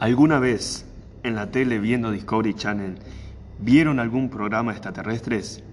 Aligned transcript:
¿Alguna 0.00 0.38
vez 0.38 0.86
en 1.24 1.34
la 1.34 1.50
tele 1.50 1.80
viendo 1.80 2.12
Discovery 2.12 2.54
Channel 2.54 2.98
vieron 3.58 3.98
algún 3.98 4.30
programa 4.30 4.70
extraterrestres? 4.70 5.64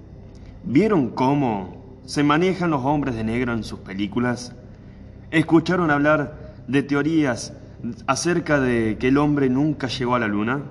¿Vieron 0.63 1.09
cómo 1.09 1.99
se 2.07 2.23
manejan 2.23 2.71
los 2.71 2.83
hombres 2.83 3.13
de 3.13 3.23
negro 3.23 3.53
en 3.53 3.63
sus 3.63 3.81
películas? 3.81 4.55
¿Escucharon 5.29 5.91
hablar 5.91 6.55
de 6.67 6.81
teorías 6.81 7.53
acerca 8.07 8.59
de 8.59 8.97
que 8.99 9.09
el 9.09 9.19
hombre 9.19 9.47
nunca 9.47 9.89
llegó 9.89 10.15
a 10.15 10.19
la 10.19 10.27
luna? 10.27 10.63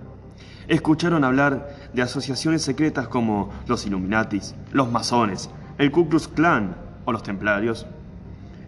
¿Escucharon 0.67 1.23
hablar 1.23 1.77
de 1.93 2.03
asociaciones 2.03 2.63
secretas 2.63 3.07
como 3.07 3.51
los 3.69 3.87
Illuminatis, 3.87 4.57
los 4.73 4.91
masones, 4.91 5.49
el 5.79 5.93
Ku 5.93 6.09
Klux 6.09 6.27
Klan 6.27 6.75
o 7.05 7.13
los 7.13 7.23
templarios? 7.23 7.87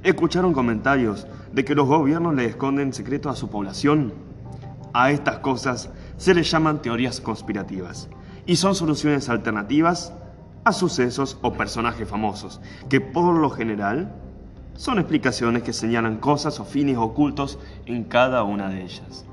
¿Escucharon 0.04 0.52
comentarios 0.52 1.26
de 1.52 1.64
que 1.64 1.74
los 1.74 1.88
gobiernos 1.88 2.36
le 2.36 2.44
esconden 2.44 2.92
secretos 2.92 3.32
a 3.32 3.36
su 3.36 3.50
población? 3.50 4.25
A 4.98 5.10
estas 5.10 5.40
cosas 5.40 5.90
se 6.16 6.32
les 6.32 6.50
llaman 6.50 6.80
teorías 6.80 7.20
conspirativas 7.20 8.08
y 8.46 8.56
son 8.56 8.74
soluciones 8.74 9.28
alternativas 9.28 10.14
a 10.64 10.72
sucesos 10.72 11.36
o 11.42 11.52
personajes 11.52 12.08
famosos, 12.08 12.62
que 12.88 13.02
por 13.02 13.34
lo 13.34 13.50
general 13.50 14.10
son 14.74 14.98
explicaciones 14.98 15.64
que 15.64 15.74
señalan 15.74 16.16
cosas 16.16 16.60
o 16.60 16.64
fines 16.64 16.96
ocultos 16.96 17.58
en 17.84 18.04
cada 18.04 18.42
una 18.42 18.70
de 18.70 18.84
ellas. 18.84 19.26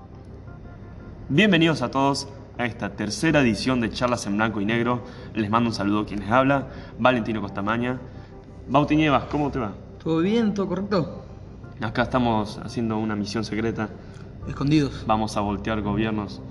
Bienvenidos 1.29 1.81
a 1.81 1.89
todos 1.89 2.27
a 2.57 2.65
esta 2.65 2.97
tercera 2.97 3.39
edición 3.39 3.79
de 3.79 3.89
Charlas 3.89 4.27
en 4.27 4.35
Blanco 4.35 4.59
y 4.59 4.65
Negro. 4.65 5.05
Les 5.33 5.49
mando 5.49 5.69
un 5.69 5.73
saludo 5.73 6.01
a 6.01 6.05
quien 6.05 6.19
les 6.19 6.29
habla, 6.29 6.67
Valentino 6.99 7.39
Costamaña. 7.39 8.01
Bauti 8.67 8.97
Nievas, 8.97 9.23
¿cómo 9.31 9.49
te 9.49 9.59
va? 9.59 9.71
¿Todo 10.03 10.19
bien? 10.19 10.53
¿Todo 10.53 10.67
correcto? 10.67 11.23
Acá 11.79 12.01
estamos 12.01 12.59
haciendo 12.61 12.97
una 12.97 13.15
misión 13.15 13.45
secreta. 13.45 13.87
Escondidos. 14.47 15.03
Vamos 15.07 15.37
a 15.37 15.41
voltear 15.41 15.81
gobiernos. 15.81 16.41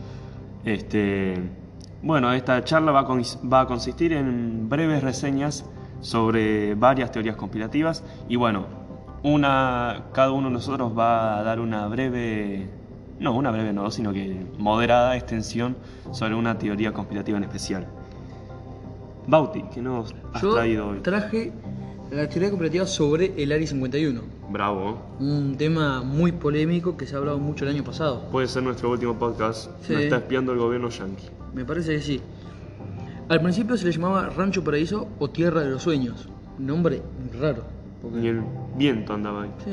Este, 0.65 1.35
bueno, 2.03 2.33
esta 2.33 2.62
charla 2.65 2.93
va 2.93 3.01
a, 3.01 3.07
va 3.47 3.61
a 3.61 3.67
consistir 3.67 4.12
en 4.12 4.69
breves 4.69 5.03
reseñas 5.03 5.65
sobre 6.01 6.75
varias 6.75 7.13
teorías 7.13 7.37
conspirativas 7.37 8.03
y 8.29 8.37
bueno, 8.37 8.67
una, 9.23 10.07
cada 10.13 10.33
uno 10.33 10.48
de 10.48 10.55
nosotros 10.55 10.97
va 10.98 11.39
a 11.39 11.43
dar 11.43 11.61
una 11.61 11.87
breve, 11.87 12.67
no, 13.20 13.35
una 13.35 13.51
breve 13.51 13.73
no, 13.73 13.91
sino 13.91 14.13
que 14.13 14.45
moderada 14.59 15.17
extensión 15.17 15.77
sobre 16.11 16.35
una 16.35 16.59
teoría 16.59 16.93
conspirativa 16.93 17.39
en 17.39 17.45
especial. 17.45 17.87
Bauti, 19.27 19.63
¿qué 19.73 19.81
nos 19.81 20.13
has 20.33 20.43
Yo 20.43 20.55
traído 20.55 20.89
hoy? 20.89 20.98
traje 21.01 21.53
la 22.12 22.28
teoría 22.28 22.50
cooperativa 22.50 22.86
sobre 22.86 23.32
el 23.42 23.52
Área 23.52 23.66
51. 23.66 24.20
Bravo. 24.50 24.98
Un 25.18 25.56
tema 25.56 26.02
muy 26.02 26.32
polémico 26.32 26.96
que 26.96 27.06
se 27.06 27.14
ha 27.14 27.18
hablado 27.18 27.38
mucho 27.38 27.64
el 27.64 27.70
año 27.74 27.84
pasado. 27.84 28.28
Puede 28.30 28.48
ser 28.48 28.62
nuestro 28.62 28.91
último 28.91 29.18
podcast. 29.18 29.70
Sí. 29.86 29.94
Nos 29.94 30.02
está 30.02 30.16
espiando 30.18 30.52
el 30.52 30.58
gobierno 30.58 30.88
yanqui. 30.90 31.24
Me 31.55 31.64
parece 31.64 31.92
que 31.96 32.02
sí. 32.02 32.20
Al 33.28 33.40
principio 33.40 33.77
se 33.77 33.86
le 33.86 33.92
llamaba 33.92 34.28
Rancho 34.28 34.62
Paraíso 34.62 35.08
o 35.18 35.30
Tierra 35.30 35.62
de 35.62 35.70
los 35.70 35.83
Sueños. 35.83 36.28
Nombre 36.58 37.02
raro. 37.40 37.64
porque- 38.02 38.18
Ni 38.18 38.28
el 38.28 38.42
viento 38.77 39.14
andaba 39.14 39.44
ahí. 39.44 39.50
Sí. 39.64 39.70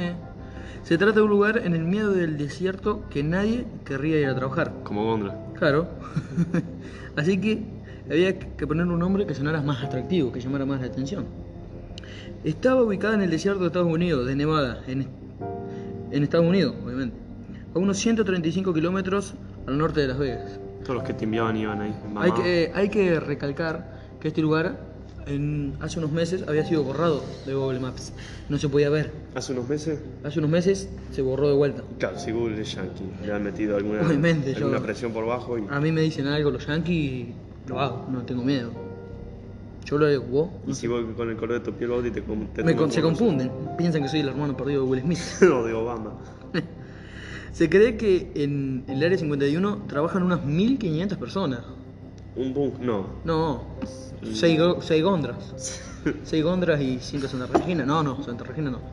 Se 0.84 0.98
trata 0.98 1.16
de 1.16 1.22
un 1.24 1.30
lugar 1.30 1.58
en 1.66 1.74
el 1.74 1.84
medio 1.84 2.12
del 2.12 2.38
desierto 2.38 3.04
que 3.10 3.22
nadie 3.22 3.66
querría 3.84 4.20
ir 4.22 4.28
a 4.28 4.36
trabajar. 4.36 4.72
Como 4.84 5.04
Gondra. 5.04 5.36
Claro. 5.56 5.90
Así 7.18 7.38
que 7.42 7.64
había 8.10 8.40
que 8.40 8.66
poner 8.66 8.86
un 8.88 8.98
nombre 9.00 9.26
que 9.26 9.34
sonara 9.34 9.62
más 9.62 9.84
atractivo, 9.84 10.32
que 10.32 10.40
llamara 10.40 10.66
más 10.66 10.80
la 10.80 10.88
atención. 10.88 11.26
Estaba 12.44 12.82
ubicada 12.84 13.16
en 13.16 13.22
el 13.22 13.30
desierto 13.30 13.62
de 13.62 13.68
Estados 13.68 13.92
Unidos, 13.92 14.26
de 14.26 14.36
Nevada, 14.36 14.82
en, 14.88 15.08
en 16.12 16.24
Estados 16.24 16.46
Unidos, 16.48 16.76
obviamente. 16.84 17.16
A 17.76 17.80
unos 17.80 17.98
135 17.98 18.74
kilómetros 18.74 19.34
al 19.68 19.78
norte 19.78 20.02
de 20.02 20.08
Las 20.08 20.18
Vegas. 20.18 20.60
Todos 20.84 20.96
los 20.96 21.04
que 21.04 21.14
te 21.14 21.26
enviaban 21.26 21.58
iban 21.58 21.82
ahí. 21.82 21.94
Hay 22.18 22.32
que, 22.32 22.72
hay 22.74 22.90
que 22.90 23.20
recalcar 23.20 24.00
que 24.22 24.30
este 24.30 24.42
lugar 24.42 24.80
en, 25.28 25.74
hace 25.82 26.00
unos 26.00 26.12
meses 26.12 26.46
había 26.48 26.66
sido 26.66 26.84
borrado 26.84 27.22
de 27.46 27.54
Google 27.54 27.80
Maps. 27.82 28.14
No 28.48 28.58
se 28.58 28.70
podía 28.70 28.90
ver. 28.90 29.12
Hace 29.36 29.52
unos 29.52 29.68
meses, 29.70 30.00
Hace 30.24 30.40
unos 30.40 30.50
meses 30.50 30.90
se 31.12 31.22
borró 31.22 31.50
de 31.50 31.56
vuelta. 31.56 31.84
claro, 32.00 32.18
si 32.18 32.32
Google 32.32 32.60
es 32.62 32.74
yankee, 32.74 33.04
le 33.26 33.34
han 33.34 33.44
metido 33.44 33.76
alguna, 33.78 34.02
Obviamente, 34.02 34.54
yo- 34.54 34.66
alguna 34.66 34.82
presión 34.82 35.12
por 35.12 35.26
bajo 35.26 35.58
y, 35.60 35.66
A 35.70 35.80
mí 35.82 35.92
me 35.92 36.02
dicen 36.02 36.26
algo 36.26 36.50
los 36.52 36.66
yankees, 36.66 37.28
lo 37.68 37.80
hago, 37.80 38.08
no 38.10 38.24
tengo 38.24 38.44
miedo. 38.44 38.72
Yo 39.90 39.98
lo 39.98 40.06
hago, 40.06 40.24
vos. 40.26 40.50
y 40.68 40.74
si 40.76 40.88
vos 40.88 41.04
con 41.18 41.30
el 41.30 41.36
color 41.38 41.54
de 41.56 41.60
tu 41.62 41.74
piel 41.74 41.90
Bauti 41.90 42.12
te, 42.12 42.22
te 42.22 42.64
Me 42.64 42.76
con- 42.76 42.92
se 42.92 43.02
confunden, 43.02 43.52
piensan 43.78 44.04
que 44.04 44.08
soy 44.10 44.20
el 44.20 44.30
hermano 44.30 44.56
perdido 44.56 44.84
de 44.84 44.90
Will 44.90 45.02
Smith. 45.02 45.20
o 45.52 45.64
de 45.64 45.74
Obama. 45.74 46.14
Se 47.52 47.70
cree 47.70 47.98
que 47.98 48.32
en 48.36 48.86
el 48.88 49.04
área 49.04 49.18
51 49.18 49.86
trabajan 49.88 50.22
unas 50.24 50.46
1500 50.46 51.18
personas. 51.18 51.62
Un 52.36 52.54
boom, 52.54 52.74
no. 52.80 53.08
No, 53.24 53.64
6 54.22 54.60
gondras. 55.04 55.82
6 56.24 56.44
gondras 56.44 56.80
y 56.80 57.00
5 57.02 57.28
Santa 57.28 57.48
Regina. 57.48 57.84
No, 57.86 58.04
no, 58.04 58.24
Santa 58.24 58.44
Regina 58.44 58.70
no. 58.70 58.78
No. 58.78 58.90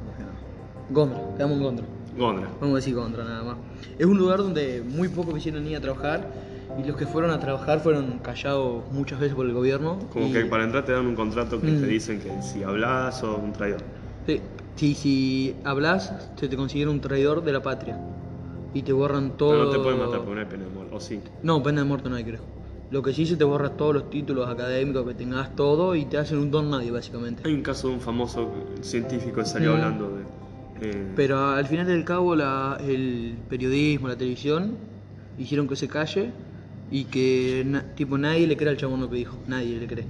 Gondra, 0.91 1.21
quedamos 1.37 1.59
en 1.59 1.63
Gondra. 1.63 1.87
Gondra. 2.17 2.49
Vamos 2.61 2.73
a 2.73 2.77
decir 2.77 2.95
Gondra 2.95 3.25
nada 3.25 3.43
más. 3.45 3.57
Es 3.99 4.07
un 4.07 4.17
lugar 4.17 4.39
donde 4.39 4.83
muy 4.83 5.09
pocos 5.09 5.35
quisieron 5.35 5.67
ir 5.67 5.77
a 5.77 5.81
trabajar 5.81 6.27
y 6.79 6.85
los 6.87 6.97
que 6.97 7.07
fueron 7.07 7.31
a 7.31 7.39
trabajar 7.39 7.81
fueron 7.81 8.19
callados 8.19 8.85
muchas 8.93 9.19
veces 9.21 9.35
por 9.35 9.47
el 9.47 9.53
gobierno. 9.53 9.99
Como 10.13 10.27
y- 10.29 10.33
que 10.33 10.45
para 10.47 10.65
entrar 10.65 10.85
te 10.85 10.93
dan 10.93 11.07
un 11.07 11.15
contrato 11.15 11.61
que 11.61 11.69
Mm. 11.69 11.81
te 11.81 11.87
dicen 11.87 12.21
que 12.21 12.43
si 12.43 12.63
hablas 12.63 13.19
sos 13.21 13.39
un 13.43 13.53
traidor. 13.53 13.81
Sí, 14.27 14.41
si, 14.77 14.95
si 14.95 15.57
hablas, 15.65 16.13
se 16.37 16.49
te 16.49 16.57
considera 16.57 16.91
un 16.91 17.01
traidor 17.01 17.43
de 17.45 17.53
la 17.53 17.63
patria. 17.63 17.99
Y 18.75 18.83
te 18.83 18.93
borran 18.93 19.39
todo. 19.39 19.51
Pero 19.53 19.65
no 19.65 19.71
te 19.71 19.79
pueden 19.79 19.99
matar 20.01 20.19
porque 20.19 20.35
no 20.35 20.41
hay 20.41 20.47
pena 20.47 20.65
de 20.65 20.71
muerte. 20.71 20.95
O 20.95 21.01
sí. 21.01 21.21
No, 21.43 21.63
pena 21.63 21.81
de 21.81 21.87
muerte 21.89 22.11
no 22.11 22.17
hay, 22.17 22.25
creo. 22.25 22.43
Lo 22.91 23.03
que 23.03 23.13
sí 23.15 23.25
se 23.27 23.37
te 23.37 23.43
borra 23.45 23.71
todos 23.71 23.95
los 23.95 24.11
títulos 24.11 24.49
académicos 24.49 25.07
que 25.07 25.15
tengas 25.15 25.57
todo 25.57 25.95
y 25.95 26.05
te 26.05 26.19
hacen 26.19 26.39
un 26.39 26.51
don 26.51 26.71
nadie, 26.71 26.91
básicamente. 26.91 27.43
Hay 27.47 27.55
un 27.55 27.63
caso 27.63 27.89
de 27.89 27.95
un 27.95 28.01
famoso 28.01 28.53
científico 28.83 29.41
que 29.41 29.47
salió 29.47 29.71
Mm. 29.73 29.75
hablando 29.77 30.11
de. 30.11 30.23
eh, 30.91 31.13
Pero 31.17 31.39
al 31.53 31.67
final 31.67 31.87
del 31.87 32.05
cabo, 32.05 32.37
la- 32.37 32.77
el 32.87 33.35
periodismo, 33.49 34.09
la 34.09 34.17
televisión, 34.17 34.77
hicieron 35.39 35.67
que 35.67 35.75
se 35.75 35.89
calle 35.89 36.31
y 36.91 37.05
que 37.05 37.63
na- 37.67 37.83
tipo 37.95 38.17
nadie 38.19 38.47
le 38.47 38.57
cree 38.57 38.71
al 38.71 38.77
chabón 38.77 39.01
lo 39.01 39.11
que 39.11 39.17
dijo. 39.17 39.39
Nadie 39.47 39.79
le 39.79 39.87
cree. 39.87 40.05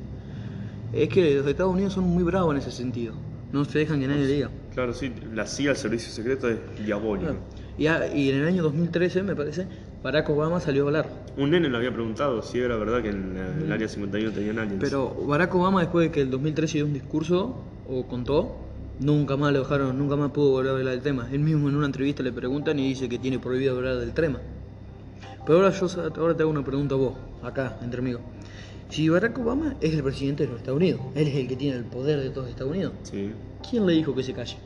Es 0.92 1.08
que 1.08 1.34
los 1.36 1.46
Estados 1.46 1.72
Unidos 1.74 1.92
son 1.94 2.04
muy 2.04 2.22
bravos 2.22 2.54
en 2.54 2.58
ese 2.60 2.70
sentido. 2.70 3.14
No 3.52 3.64
se 3.64 3.78
dejan 3.78 4.00
que 4.00 4.06
nadie 4.08 4.26
le 4.26 4.32
diga. 4.32 4.50
Claro, 4.74 4.92
sí, 4.92 5.12
la 5.34 5.46
CIA, 5.46 5.70
el 5.70 5.76
servicio 5.76 6.10
secreto, 6.12 6.48
es 6.48 6.58
diabólico. 6.84 7.36
Y, 7.78 7.86
a- 7.86 8.14
y 8.14 8.30
en 8.30 8.36
el 8.36 8.46
año 8.46 8.62
2013, 8.62 9.22
me 9.22 9.34
parece, 9.36 9.66
Barack 10.02 10.28
Obama 10.30 10.60
salió 10.60 10.84
a 10.84 10.86
hablar. 10.86 11.10
Un 11.36 11.50
nene 11.50 11.68
le 11.68 11.76
había 11.76 11.92
preguntado 11.92 12.42
si 12.42 12.58
era 12.58 12.76
verdad 12.76 13.02
que 13.02 13.08
en 13.10 13.34
la- 13.34 13.64
el 13.64 13.72
área 13.72 13.88
51 13.88 14.32
tenían 14.32 14.58
aliens. 14.58 14.78
Pero 14.80 15.14
Barack 15.26 15.54
Obama, 15.54 15.80
después 15.80 16.06
de 16.08 16.12
que 16.12 16.20
el 16.22 16.30
2013 16.30 16.78
dio 16.78 16.86
un 16.86 16.92
discurso 16.94 17.62
o 17.88 18.06
contó, 18.06 18.56
nunca 19.00 19.36
más 19.36 19.52
lo 19.52 19.60
dejaron, 19.60 19.98
nunca 19.98 20.16
más 20.16 20.30
pudo 20.30 20.50
volver 20.52 20.72
a 20.72 20.78
hablar 20.78 20.94
del 20.94 21.02
tema. 21.02 21.28
Él 21.32 21.40
mismo 21.40 21.68
en 21.68 21.76
una 21.76 21.86
entrevista 21.86 22.22
le 22.22 22.32
preguntan 22.32 22.78
y 22.78 22.88
dice 22.88 23.08
que 23.08 23.18
tiene 23.18 23.38
prohibido 23.38 23.76
hablar 23.76 23.96
del 23.96 24.12
tema. 24.12 24.40
Pero 25.46 25.58
ahora 25.58 25.70
yo 25.70 25.86
ahora 26.20 26.36
te 26.36 26.42
hago 26.42 26.50
una 26.50 26.64
pregunta 26.64 26.94
a 26.94 26.98
vos, 26.98 27.14
acá, 27.42 27.78
entre 27.82 28.00
amigos. 28.00 28.22
Si 28.90 29.08
Barack 29.08 29.38
Obama 29.38 29.74
es 29.80 29.94
el 29.94 30.02
presidente 30.02 30.44
de 30.44 30.50
los 30.50 30.58
Estados 30.60 30.78
Unidos, 30.78 31.00
él 31.14 31.28
es 31.28 31.34
el 31.36 31.48
que 31.48 31.56
tiene 31.56 31.76
el 31.76 31.84
poder 31.84 32.20
de 32.20 32.30
todos 32.30 32.48
Estados 32.48 32.72
Unidos, 32.72 32.92
Sí. 33.04 33.32
¿quién 33.68 33.86
le 33.86 33.92
dijo 33.94 34.14
que 34.14 34.22
se 34.22 34.32
calle? 34.32 34.56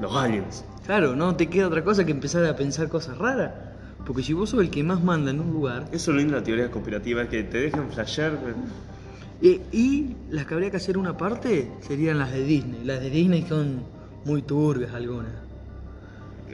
Los 0.00 0.14
aliens. 0.14 0.64
Claro, 0.86 1.16
no 1.16 1.34
te 1.36 1.48
queda 1.48 1.66
otra 1.66 1.82
cosa 1.84 2.04
que 2.04 2.12
empezar 2.12 2.44
a 2.44 2.54
pensar 2.56 2.88
cosas 2.88 3.18
raras. 3.18 3.52
Porque 4.06 4.22
si 4.22 4.32
vos 4.32 4.50
sos 4.50 4.60
el 4.60 4.70
que 4.70 4.82
más 4.82 5.02
manda 5.02 5.30
en 5.30 5.40
un 5.40 5.52
lugar, 5.52 5.84
Eso 5.92 5.94
es 5.96 6.08
lo 6.08 6.14
lindo 6.16 6.34
de 6.34 6.40
la 6.40 6.44
teoría 6.44 6.70
conspirativa, 6.70 7.22
es 7.22 7.28
que 7.28 7.42
te 7.42 7.58
dejan 7.58 7.90
flashear. 7.90 8.38
Eh, 9.42 9.60
y 9.72 10.16
las 10.30 10.46
que 10.46 10.54
habría 10.54 10.70
que 10.70 10.76
hacer 10.78 10.96
una 10.96 11.16
parte 11.16 11.70
serían 11.80 12.18
las 12.18 12.32
de 12.32 12.42
Disney. 12.44 12.84
Las 12.84 13.00
de 13.00 13.10
Disney 13.10 13.44
son 13.48 13.80
muy 14.24 14.42
turbias 14.42 14.94
algunas. 14.94 15.32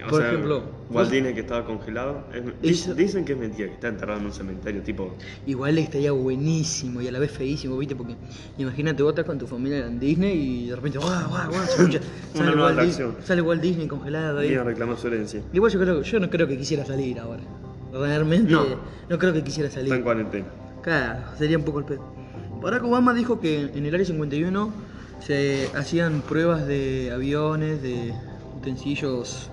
O 0.07 0.11
Por 0.11 0.21
sea, 0.21 0.31
ejemplo, 0.31 0.63
Walt 0.91 1.11
Disney 1.11 1.35
que 1.35 1.41
estaba 1.41 1.65
congelado. 1.65 2.25
es- 2.63 2.81
Eso- 2.83 2.95
Dicen 2.95 3.25
que 3.25 3.33
es 3.33 3.39
mentira, 3.39 3.69
que 3.69 3.75
está 3.75 3.89
enterrado 3.89 4.21
en 4.21 4.27
un 4.27 4.33
cementerio, 4.33 4.83
tipo. 4.83 5.15
Igual 5.47 5.79
estaría 5.79 6.13
buenísimo 6.13 7.01
y 7.01 7.09
a 7.09 7.13
la 7.13 7.19
vez 7.19 7.31
feísimo, 7.31 7.77
¿viste? 7.79 7.97
Porque 7.97 8.17
imagínate 8.59 9.03
vos 9.03 9.11
estás 9.13 9.25
con 9.25 9.39
tu 9.39 9.47
familia 9.47 9.87
en 9.87 9.99
Disney 9.99 10.37
y 10.65 10.67
de 10.69 10.77
repente, 10.77 10.99
guau, 10.99 11.29
guau, 11.29 11.49
guau, 11.51 11.65
se 11.65 11.83
escucha. 11.83 12.01
Sale 12.35 12.51
Walt, 12.57 12.59
Dis- 12.59 12.81
atracción. 12.81 13.17
sale 13.25 13.43
Walt 13.43 13.63
Disney 13.63 13.87
congelado 13.89 14.39
ahí. 14.41 14.55
A 14.55 14.63
reclamar 14.65 14.97
su 14.99 15.07
herencia. 15.07 15.41
Igual 15.53 15.73
yo 15.73 15.81
creo 15.81 16.03
yo 16.03 16.21
no 16.21 16.29
creo 16.31 16.47
que 16.47 16.57
quisiera 16.59 16.85
salir 16.85 17.19
ahora. 17.19 17.43
Realmente 17.93 18.53
No. 18.53 18.65
no, 19.09 19.19
creo 19.19 19.33
que 19.33 19.43
quisiera 19.45 19.69
Está 19.69 19.81
en 19.81 19.89
salir. 19.89 20.03
cuarentena. 20.05 20.47
Claro, 20.83 21.21
sería 21.39 21.57
un 21.57 21.65
poco 21.65 21.79
el 21.79 21.85
pedo. 21.85 22.05
Barack 22.61 22.85
Obama 22.85 23.15
dijo 23.15 23.41
que 23.41 23.71
en 23.75 23.87
el 23.87 23.95
área 23.95 24.05
51 24.07 24.73
se 25.21 25.69
hacían 25.75 26.21
pruebas 26.23 26.67
de 26.67 27.11
aviones, 27.15 27.81
de 27.83 28.13
utensilios 28.59 29.51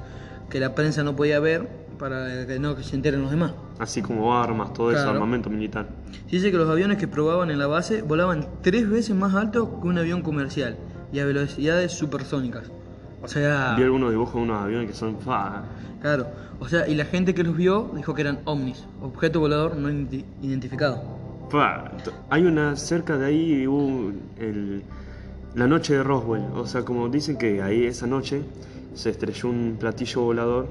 que 0.52 0.60
la 0.60 0.76
prensa 0.76 1.02
no 1.04 1.16
podía 1.16 1.40
ver 1.40 1.68
para 1.98 2.46
que 2.46 2.60
no 2.60 2.76
que 2.76 2.84
se 2.84 2.96
enteren 2.96 3.22
los 3.22 3.32
demás. 3.32 3.54
Así 3.80 4.02
como 4.02 4.36
armas, 4.38 4.74
todo 4.74 4.92
eso, 4.92 5.02
Claro. 5.02 5.18
armamento 5.18 5.50
militar. 5.50 5.88
Se 6.28 6.36
dice 6.36 6.52
que 6.52 6.58
los 6.58 6.70
aviones 6.70 6.98
que 6.98 7.08
probaban 7.08 7.50
en 7.52 7.58
la 7.60 7.68
base 7.68 8.02
volaban 8.02 8.48
tres 8.62 8.90
veces 8.90 9.16
más 9.16 9.34
alto 9.34 9.80
que 9.82 9.88
un 9.88 9.98
avión 9.98 10.22
comercial 10.22 10.78
y 11.14 11.20
a 11.20 11.26
velocidades 11.26 11.92
supersónicas. 11.94 12.64
O 13.24 13.28
sea, 13.28 13.76
Vi 13.78 13.84
algunos 13.84 14.10
dibujos 14.12 14.36
de 14.36 14.42
unos 14.42 14.62
aviones 14.64 14.88
que 14.88 14.94
son 14.96 15.20
fa. 15.20 15.64
claro. 16.02 16.28
O 16.60 16.68
sea, 16.68 16.88
y 16.88 16.94
la 16.94 17.06
gente 17.06 17.34
que 17.34 17.44
los 17.44 17.56
vio 17.58 17.90
dijo 17.96 18.14
que 18.14 18.22
eran 18.22 18.40
ovnis, 18.46 18.84
objeto 19.02 19.40
volador 19.40 19.76
no 19.78 19.90
identi- 19.90 20.26
identificado. 20.44 21.02
Hay 22.30 22.46
una 22.46 22.76
cerca 22.76 23.18
de 23.18 23.26
ahí 23.26 23.68
hubo 23.68 24.12
el- 24.40 24.84
la 25.56 25.68
noche 25.68 25.96
de 25.96 26.04
Roswell. 26.04 26.44
O 26.56 26.66
sea, 26.66 26.84
como 26.84 27.10
dicen 27.10 27.38
que 27.38 27.62
ahí 27.62 27.86
esa 27.86 28.08
noche 28.08 28.42
se 28.94 29.10
estrelló 29.10 29.50
un 29.50 29.78
platillo 29.80 30.22
volador 30.22 30.68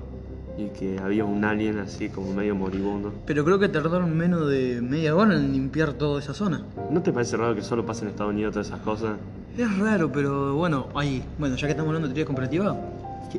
y 0.59 0.69
que 0.69 0.99
había 0.99 1.25
un 1.25 1.45
alien 1.45 1.79
así 1.79 2.09
como 2.09 2.33
medio 2.35 2.55
moribundo. 2.55 3.13
Pero 3.27 3.45
creo 3.45 3.59
que 3.59 3.69
tardaron 3.69 4.17
menos 4.17 4.49
de 4.49 4.81
media 4.83 5.17
hora 5.17 5.35
en 5.35 5.53
limpiar 5.53 5.95
toda 5.95 6.21
esa 6.21 6.35
zona. 6.35 6.65
¿No 6.91 7.03
te 7.03 7.13
parece 7.13 7.37
raro 7.37 7.55
que 7.55 7.63
solo 7.63 7.87
pasa 7.87 8.03
en 8.03 8.11
Estados 8.11 8.33
Unidos 8.33 8.53
todas 8.53 8.67
esas 8.69 8.81
cosas? 8.81 9.17
Es 9.57 9.79
raro, 9.79 10.11
pero 10.13 10.55
bueno, 10.55 10.89
ahí, 10.95 11.23
bueno, 11.39 11.57
ya 11.57 11.67
que 11.67 11.73
estamos 11.73 11.89
hablando 11.89 12.09
de 12.09 12.15
teoría 12.15 12.27
comparativa, 12.27 12.77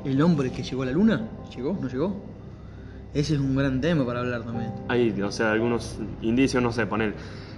el 0.04 0.22
hombre 0.22 0.52
que 0.52 0.64
llegó 0.64 0.84
a 0.84 0.86
la 0.86 0.92
luna, 0.92 1.28
¿llegó? 1.56 1.78
¿No 1.80 1.88
llegó? 1.88 2.16
Ese 3.14 3.34
es 3.36 3.40
un 3.40 3.56
gran 3.56 3.82
tema 3.82 4.06
para 4.06 4.22
hablar 4.22 4.44
también. 4.44 4.72
Hay, 4.88 5.12
o 5.22 5.32
sea, 5.32 5.52
algunos 5.52 6.00
indicios, 6.22 6.64
no 6.64 6.72
sé, 6.72 6.86
poner. 6.86 7.14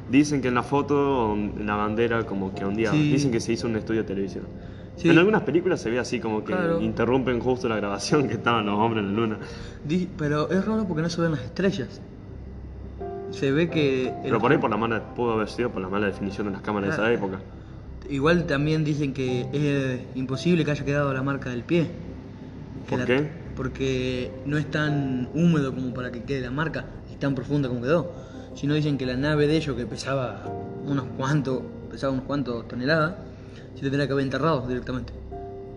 Dicen 0.09 0.41
que 0.41 0.47
en 0.47 0.55
la 0.55 0.63
foto, 0.63 1.33
en 1.33 1.65
la 1.65 1.75
bandera, 1.75 2.25
como 2.25 2.53
que 2.53 2.65
ondeaba. 2.65 2.95
Sí. 2.95 3.11
Dicen 3.11 3.31
que 3.31 3.39
se 3.39 3.53
hizo 3.53 3.67
un 3.67 3.75
estudio 3.75 4.01
de 4.01 4.07
televisión. 4.07 4.45
Sí. 4.95 5.09
En 5.09 5.17
algunas 5.17 5.41
películas 5.41 5.81
se 5.81 5.89
ve 5.89 5.99
así 5.99 6.19
como 6.19 6.43
que 6.43 6.53
Claro. 6.53 6.79
interrumpen 6.81 7.39
justo 7.39 7.67
la 7.67 7.75
grabación 7.77 8.27
que 8.27 8.35
estaban 8.35 8.65
los 8.65 8.77
hombres 8.79 9.03
en 9.03 9.13
la 9.15 9.19
luna. 9.21 9.37
Pero 10.17 10.49
es 10.51 10.63
raro 10.65 10.85
porque 10.87 11.01
no 11.01 11.09
se 11.09 11.19
ven 11.21 11.31
las 11.31 11.41
estrellas. 11.41 11.99
Se 13.31 13.51
ve 13.51 13.69
que... 13.69 14.13
Pero 14.23 14.39
por 14.39 14.51
ahí 14.51 14.57
por 14.59 14.69
la 14.69 14.77
mala, 14.77 15.15
pudo 15.15 15.33
haber 15.33 15.49
sido 15.49 15.71
por 15.71 15.81
la 15.81 15.89
mala 15.89 16.05
definición 16.07 16.47
de 16.47 16.53
las 16.53 16.61
cámaras 16.61 16.89
de 16.89 16.93
esa 16.93 17.01
Claro. 17.03 17.15
época. 17.15 17.39
Igual 18.09 18.45
también 18.45 18.83
dicen 18.83 19.13
que 19.13 19.47
es 19.51 20.15
imposible 20.15 20.63
que 20.63 20.71
haya 20.71 20.85
quedado 20.85 21.11
la 21.13 21.23
marca 21.23 21.49
del 21.49 21.63
pie. 21.63 21.87
Que 22.85 22.89
¿Por 22.91 22.99
la- 22.99 23.05
qué? 23.05 23.29
Porque 23.55 24.31
no 24.45 24.57
es 24.57 24.69
tan 24.69 25.29
húmedo 25.33 25.73
como 25.73 25.93
para 25.93 26.11
que 26.11 26.21
quede 26.23 26.41
la 26.41 26.51
marca 26.51 26.85
y 27.11 27.15
tan 27.15 27.33
profunda 27.33 27.69
como 27.69 27.81
quedó. 27.81 28.11
Sino 28.55 28.75
dicen 28.75 28.97
que 28.99 29.05
la 29.07 29.15
nave 29.17 29.47
de 29.47 29.57
ellos 29.57 29.75
que 29.75 29.85
pesaba 29.87 30.43
unos 30.85 31.05
cuantos, 31.17 31.61
pesaba 31.89 32.13
unos 32.13 32.25
cuantos 32.25 32.67
toneladas, 32.67 33.13
se 33.75 33.81
tendría 33.81 34.07
que 34.07 34.13
haber 34.13 34.25
enterrado 34.25 34.67
directamente. 34.67 35.13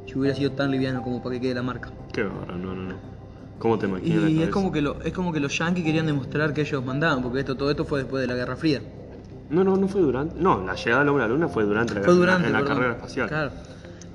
Si 0.06 0.18
hubiera 0.18 0.36
sido 0.36 0.52
tan 0.52 0.70
liviano 0.70 1.02
como 1.02 1.22
para 1.22 1.34
que 1.34 1.40
quede 1.40 1.54
la 1.54 1.62
marca. 1.62 1.90
Qué 2.12 2.22
bárbaro, 2.22 2.56
no, 2.56 2.74
no, 2.74 2.82
no. 2.90 2.94
¿Cómo 3.58 3.78
te 3.78 3.86
imaginas? 3.86 4.22
la 4.22 4.30
Y 4.30 4.42
es 4.42 4.50
como 4.50 4.70
que 4.70 4.82
lo, 4.82 5.00
es 5.02 5.12
como 5.12 5.32
que 5.32 5.40
los 5.40 5.56
yankees 5.58 5.84
querían 5.84 6.06
demostrar 6.06 6.52
que 6.52 6.60
ellos 6.60 6.84
mandaban, 6.84 7.22
porque 7.22 7.40
esto, 7.40 7.56
todo 7.56 7.70
esto 7.70 7.84
fue 7.84 8.00
después 8.00 8.20
de 8.20 8.26
la 8.26 8.34
Guerra 8.34 8.56
Fría. 8.56 8.82
No, 9.48 9.64
no, 9.64 9.76
no 9.76 9.88
fue 9.88 10.00
durante. 10.00 10.38
No, 10.40 10.64
la 10.64 10.74
llegada 10.74 11.00
del 11.00 11.08
hombre 11.08 11.24
a 11.24 11.28
la 11.28 11.34
luna 11.34 11.48
fue 11.48 11.64
durante 11.64 11.94
la, 11.94 12.02
Fue 12.02 12.14
durante 12.14 12.48
en 12.48 12.52
la 12.52 12.64
carrera 12.64 12.92
espacial. 12.92 13.28
Claro. 13.28 13.52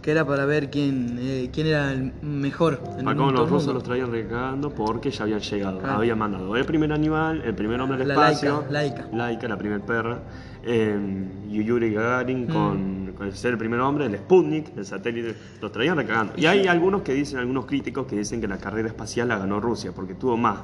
Que 0.01 0.09
era 0.11 0.25
para 0.25 0.45
ver 0.45 0.71
quién, 0.71 1.17
eh, 1.19 1.49
quién 1.53 1.67
era 1.67 1.91
el 1.91 2.11
mejor 2.23 2.81
en 2.97 3.07
Acá 3.07 3.19
mundo. 3.21 3.41
los 3.41 3.49
rusos 3.49 3.71
los 3.73 3.83
traían 3.83 4.11
recagando 4.11 4.71
porque 4.71 5.11
ya 5.11 5.23
habían 5.25 5.39
llegado. 5.41 5.77
Claro. 5.79 5.97
Habían 5.97 6.17
mandado 6.17 6.55
el 6.55 6.65
primer 6.65 6.91
animal, 6.91 7.41
el 7.45 7.53
primer 7.53 7.79
hombre 7.79 8.01
al 8.01 8.07
La 8.07 8.13
espacio. 8.31 8.65
Laika, 8.71 9.07
Laika. 9.13 9.47
la 9.47 9.57
primer 9.57 9.81
perra. 9.81 10.19
Eh, 10.63 11.27
Yuri 11.49 11.93
Gagarin 11.93 12.47
Mm. 12.47 13.13
con, 13.15 13.31
ser 13.33 13.51
el 13.51 13.57
primer 13.59 13.79
hombre, 13.79 14.05
el 14.07 14.17
Sputnik, 14.17 14.75
el 14.75 14.85
satélite. 14.85 15.35
Los 15.61 15.71
traían 15.71 15.97
recagando. 15.97 16.33
Y 16.35 16.47
hay 16.47 16.65
algunos 16.65 17.03
que 17.03 17.13
dicen, 17.13 17.37
algunos 17.37 17.65
críticos 17.67 18.07
que 18.07 18.15
dicen 18.17 18.41
que 18.41 18.47
la 18.47 18.57
carrera 18.57 18.87
espacial 18.87 19.27
la 19.27 19.37
ganó 19.37 19.59
Rusia 19.59 19.91
porque 19.95 20.15
tuvo 20.15 20.35
más, 20.35 20.59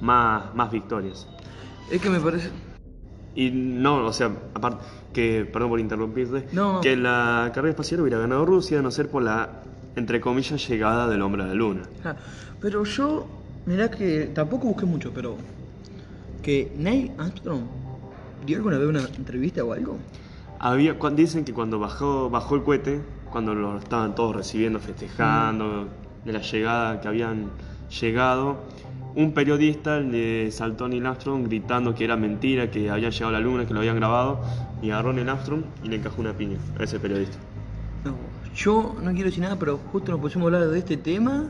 más, 0.00 0.54
más 0.54 0.70
victorias. 0.70 1.26
Es 1.90 2.00
que 2.00 2.08
me 2.08 2.20
parece. 2.20 2.50
Y 3.34 3.50
no, 3.50 4.04
o 4.04 4.12
sea, 4.12 4.30
aparte, 4.54 4.84
que, 5.12 5.44
perdón 5.50 5.70
por 5.70 5.80
interrumpirte, 5.80 6.46
No. 6.52 6.80
que 6.80 6.96
la 6.96 7.50
carrera 7.54 7.70
espacial 7.70 8.00
hubiera 8.00 8.18
ganado 8.18 8.44
Rusia, 8.44 8.78
a 8.78 8.82
no 8.82 8.90
ser 8.90 9.08
por 9.08 9.22
la, 9.22 9.62
entre 9.96 10.20
comillas, 10.20 10.66
llegada 10.68 11.08
del 11.08 11.22
hombre 11.22 11.42
a 11.42 11.46
la 11.46 11.54
luna. 11.54 11.82
Ah, 12.04 12.14
pero 12.60 12.84
yo, 12.84 13.26
mirá 13.66 13.90
que 13.90 14.30
tampoco 14.34 14.68
busqué 14.68 14.86
mucho, 14.86 15.12
pero. 15.14 15.36
Que 16.42 16.72
Neil 16.76 17.10
Armstrong 17.18 17.62
dio 18.46 18.58
alguna 18.58 18.78
vez 18.78 18.88
una 18.88 19.00
entrevista 19.16 19.64
o 19.64 19.72
algo. 19.72 19.96
Había, 20.58 20.94
dicen 21.16 21.44
que 21.44 21.52
cuando 21.52 21.78
bajó, 21.78 22.28
bajó 22.30 22.54
el 22.56 22.62
cohete, 22.62 23.00
cuando 23.30 23.54
lo 23.54 23.78
estaban 23.78 24.14
todos 24.14 24.36
recibiendo, 24.36 24.78
festejando, 24.78 25.88
de 26.24 26.32
la 26.32 26.40
llegada 26.40 27.00
que 27.00 27.08
habían 27.08 27.50
llegado, 28.00 28.58
un 29.16 29.32
periodista 29.32 30.00
le 30.00 30.50
saltó 30.50 30.86
a 30.86 30.88
Neil 30.88 31.06
Armstrong 31.06 31.46
gritando 31.46 31.94
que 31.94 32.04
era 32.04 32.16
mentira, 32.16 32.70
que 32.70 32.90
habían 32.90 33.10
llegado 33.12 33.28
a 33.28 33.38
la 33.38 33.40
luna, 33.40 33.66
que 33.66 33.72
lo 33.72 33.80
habían 33.80 33.96
grabado, 33.96 34.40
y 34.82 34.90
agarró 34.90 35.10
a 35.10 35.12
Neil 35.12 35.28
Armstrong 35.28 35.62
y 35.84 35.88
le 35.88 35.96
encajó 35.96 36.20
una 36.20 36.32
piña 36.32 36.58
a 36.78 36.82
ese 36.84 36.98
periodista. 36.98 37.36
No, 38.04 38.14
yo 38.56 38.96
no 39.02 39.10
quiero 39.12 39.26
decir 39.26 39.42
nada, 39.42 39.56
pero 39.58 39.78
justo 39.92 40.10
nos 40.12 40.20
pusimos 40.20 40.52
a 40.52 40.56
hablar 40.56 40.70
de 40.70 40.78
este 40.78 40.96
tema. 40.96 41.44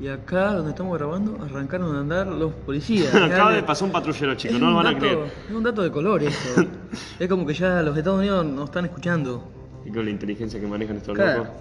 Y 0.00 0.08
acá 0.08 0.54
donde 0.54 0.70
estamos 0.70 0.96
grabando 0.96 1.38
arrancaron 1.44 1.94
a 1.94 2.00
andar 2.00 2.26
los 2.26 2.54
policías. 2.54 3.14
Acaba 3.14 3.52
de 3.52 3.62
pasar 3.62 3.86
un 3.86 3.92
patrullero, 3.92 4.34
chicos, 4.34 4.58
no 4.58 4.70
lo 4.70 4.76
van 4.76 4.86
a 4.86 4.98
creer. 4.98 5.18
Es 5.46 5.54
un 5.54 5.62
dato 5.62 5.82
de 5.82 5.90
color 5.90 6.22
esto. 6.22 6.64
es 7.18 7.28
como 7.28 7.44
que 7.44 7.52
ya 7.52 7.82
los 7.82 7.94
Estados 7.96 8.18
Unidos 8.18 8.46
nos 8.46 8.64
están 8.66 8.86
escuchando. 8.86 9.52
Y 9.84 9.90
con 9.90 10.04
la 10.06 10.10
inteligencia 10.10 10.58
que 10.58 10.66
manejan 10.66 10.96
estos 10.96 11.14
Claro. 11.14 11.44
locos. 11.44 11.56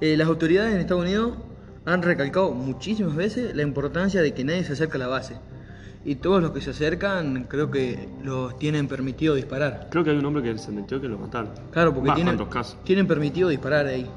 Eh, 0.00 0.16
las 0.16 0.28
autoridades 0.28 0.72
en 0.74 0.80
Estados 0.82 1.02
Unidos 1.02 1.36
han 1.84 2.02
recalcado 2.02 2.52
muchísimas 2.52 3.14
veces 3.16 3.54
la 3.54 3.62
importancia 3.62 4.22
de 4.22 4.32
que 4.34 4.44
nadie 4.44 4.64
se 4.64 4.74
acerque 4.74 4.96
a 4.96 5.00
la 5.00 5.08
base. 5.08 5.36
Y 6.04 6.16
todos 6.16 6.42
los 6.42 6.50
que 6.50 6.60
se 6.60 6.70
acercan 6.70 7.44
creo 7.44 7.70
que 7.70 8.08
los 8.24 8.58
tienen 8.58 8.88
permitido 8.88 9.34
disparar. 9.34 9.88
Creo 9.90 10.02
que 10.02 10.10
hay 10.10 10.16
un 10.16 10.24
hombre 10.24 10.42
que 10.42 10.58
se 10.58 10.72
metió 10.72 11.00
que 11.00 11.08
lo 11.08 11.18
mataron. 11.18 11.50
Claro, 11.70 11.94
porque 11.94 12.10
tienen, 12.84 13.06
permitido 13.06 13.48
disparar 13.48 13.86
ahí. 13.86 14.08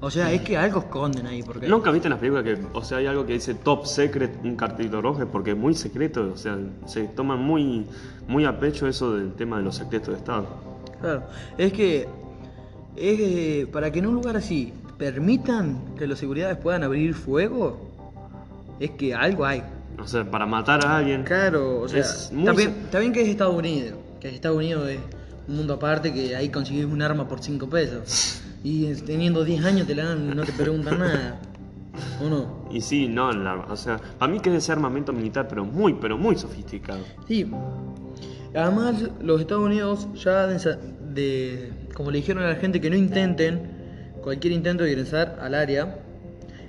O 0.00 0.10
sea, 0.10 0.32
es 0.32 0.42
que 0.42 0.56
algo 0.56 0.80
esconden 0.80 1.26
ahí. 1.26 1.42
Porque... 1.42 1.68
¿Nunca 1.68 1.90
viste 1.90 2.06
en 2.06 2.10
las 2.10 2.20
películas 2.20 2.44
que, 2.44 2.58
o 2.72 2.82
sea, 2.82 2.98
hay 2.98 3.06
algo 3.06 3.26
que 3.26 3.34
dice 3.34 3.54
top 3.54 3.84
secret, 3.84 4.38
un 4.42 4.56
cartelito 4.56 5.02
rojo? 5.02 5.26
Porque 5.26 5.50
es 5.50 5.56
muy 5.56 5.74
secreto, 5.74 6.30
o 6.32 6.36
sea, 6.36 6.56
se 6.86 7.04
toman 7.08 7.40
muy, 7.40 7.84
muy 8.26 8.44
a 8.46 8.58
pecho 8.58 8.86
eso 8.86 9.14
del 9.14 9.34
tema 9.34 9.58
de 9.58 9.64
los 9.64 9.76
secretos 9.76 10.14
de 10.14 10.14
Estado. 10.14 10.46
Claro, 11.00 11.24
es 11.58 11.72
que 11.72 12.08
es 12.96 13.16
que 13.16 13.68
para 13.72 13.92
que 13.92 14.00
en 14.00 14.06
un 14.06 14.14
lugar 14.14 14.36
así 14.36 14.72
permitan 14.98 15.94
que 15.96 16.06
los 16.06 16.18
seguridades 16.18 16.56
puedan 16.58 16.82
abrir 16.82 17.14
fuego, 17.14 17.88
es 18.80 18.90
que 18.92 19.14
algo 19.14 19.44
hay. 19.46 19.62
O 20.00 20.06
sea, 20.06 20.28
para 20.30 20.46
matar 20.46 20.84
a 20.86 20.98
alguien. 20.98 21.24
Claro, 21.24 21.80
o 21.80 21.88
sea, 21.88 22.00
Es 22.00 22.30
muy 22.32 22.48
está 22.62 22.98
bien 22.98 23.12
que 23.12 23.22
es 23.22 23.28
Estados 23.28 23.54
Unidos, 23.54 23.94
que 24.20 24.28
Estados 24.28 24.56
Unidos 24.58 24.88
es 24.90 24.98
un 25.48 25.56
mundo 25.56 25.74
aparte 25.74 26.12
que 26.12 26.36
ahí 26.36 26.50
consigues 26.50 26.84
un 26.84 27.00
arma 27.02 27.26
por 27.26 27.40
5 27.42 27.68
pesos. 27.68 28.42
Y 28.62 28.92
teniendo 29.02 29.44
10 29.44 29.64
años 29.64 29.86
te 29.86 29.94
la 29.94 30.04
dan 30.06 30.30
y 30.32 30.34
no 30.34 30.42
te 30.44 30.52
preguntan 30.52 30.98
nada. 31.00 31.40
¿O 32.24 32.28
no? 32.28 32.68
Y 32.70 32.80
sí, 32.80 33.08
no, 33.08 33.32
la- 33.32 33.56
o 33.68 33.76
sea, 33.76 33.98
para 34.18 34.30
mí 34.30 34.38
que 34.40 34.50
es 34.50 34.56
ese 34.56 34.72
armamento 34.72 35.12
militar, 35.12 35.46
pero 35.48 35.64
muy, 35.64 35.94
pero 35.94 36.16
muy 36.18 36.36
sofisticado. 36.36 37.00
Sí. 37.26 37.50
Además, 38.54 39.04
los 39.20 39.40
Estados 39.40 39.64
Unidos 39.64 40.06
ya 40.14 40.46
de, 40.46 40.76
de- 41.14 41.72
como 41.94 42.10
le 42.10 42.18
dijeron 42.18 42.42
a 42.44 42.48
la 42.48 42.54
gente 42.56 42.80
que 42.80 42.88
no 42.90 42.96
intenten 42.96 43.77
cualquier 44.22 44.52
intento 44.52 44.84
de 44.84 44.90
ingresar 44.92 45.38
al 45.40 45.54
área 45.54 45.98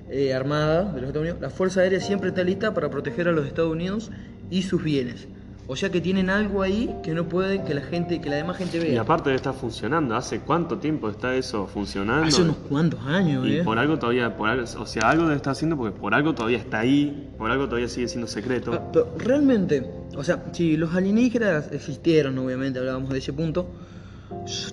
eh, 0.10 0.34
armada 0.34 0.86
de 0.86 1.02
los 1.02 1.08
Estados 1.10 1.22
Unidos, 1.22 1.42
la 1.42 1.50
Fuerza 1.50 1.82
Aérea 1.82 2.00
siempre 2.00 2.30
está 2.30 2.44
lista 2.44 2.74
para 2.74 2.90
proteger 2.90 3.28
a 3.28 3.32
los 3.32 3.46
Estados 3.46 3.72
Unidos 3.72 4.10
y 4.50 4.64
sus 4.64 4.84
bienes. 4.84 5.28
O 5.72 5.76
sea 5.76 5.92
que 5.92 6.02
tienen 6.02 6.32
algo 6.32 6.64
ahí 6.64 6.96
que 7.04 7.14
no 7.14 7.30
puede 7.30 7.64
que 7.64 7.76
la 7.76 7.82
gente, 7.82 8.20
que 8.20 8.28
la 8.28 8.38
demás 8.38 8.58
gente 8.58 8.78
Y 8.78 8.80
vea. 8.94 9.02
aparte 9.02 9.30
de 9.30 9.36
estar 9.36 9.54
funcionando, 9.54 10.16
¿hace 10.16 10.40
cuánto 10.40 10.80
tiempo 10.80 11.08
está 11.12 11.36
eso 11.36 11.68
funcionando? 11.68 12.26
Hace 12.26 12.42
unos 12.42 12.56
cuantos 12.68 13.00
años, 13.06 13.46
Y 13.46 13.58
¿eh? 13.58 13.64
por 13.64 13.78
algo 13.78 14.00
todavía, 14.00 14.36
por 14.36 14.50
algo- 14.50 14.64
o 14.82 14.86
sea, 14.88 15.08
algo 15.08 15.26
debe 15.26 15.36
estar 15.36 15.52
haciendo 15.52 15.78
porque 15.78 15.96
por 15.96 16.16
algo 16.16 16.34
todavía 16.34 16.58
está 16.58 16.80
ahí, 16.80 17.30
por 17.38 17.52
algo 17.52 17.66
todavía 17.66 17.88
sigue 17.88 18.08
siendo 18.08 18.26
secreto. 18.26 18.74
Ah, 18.74 18.90
pero 18.92 19.14
realmente, 19.20 19.88
o 20.18 20.24
sea, 20.24 20.44
si 20.54 20.76
los 20.76 20.96
alienígenas 20.96 21.72
existieron, 21.72 22.36
obviamente 22.40 22.80
hablábamos 22.80 23.12
de 23.12 23.20
ese 23.20 23.32
punto, 23.32 23.70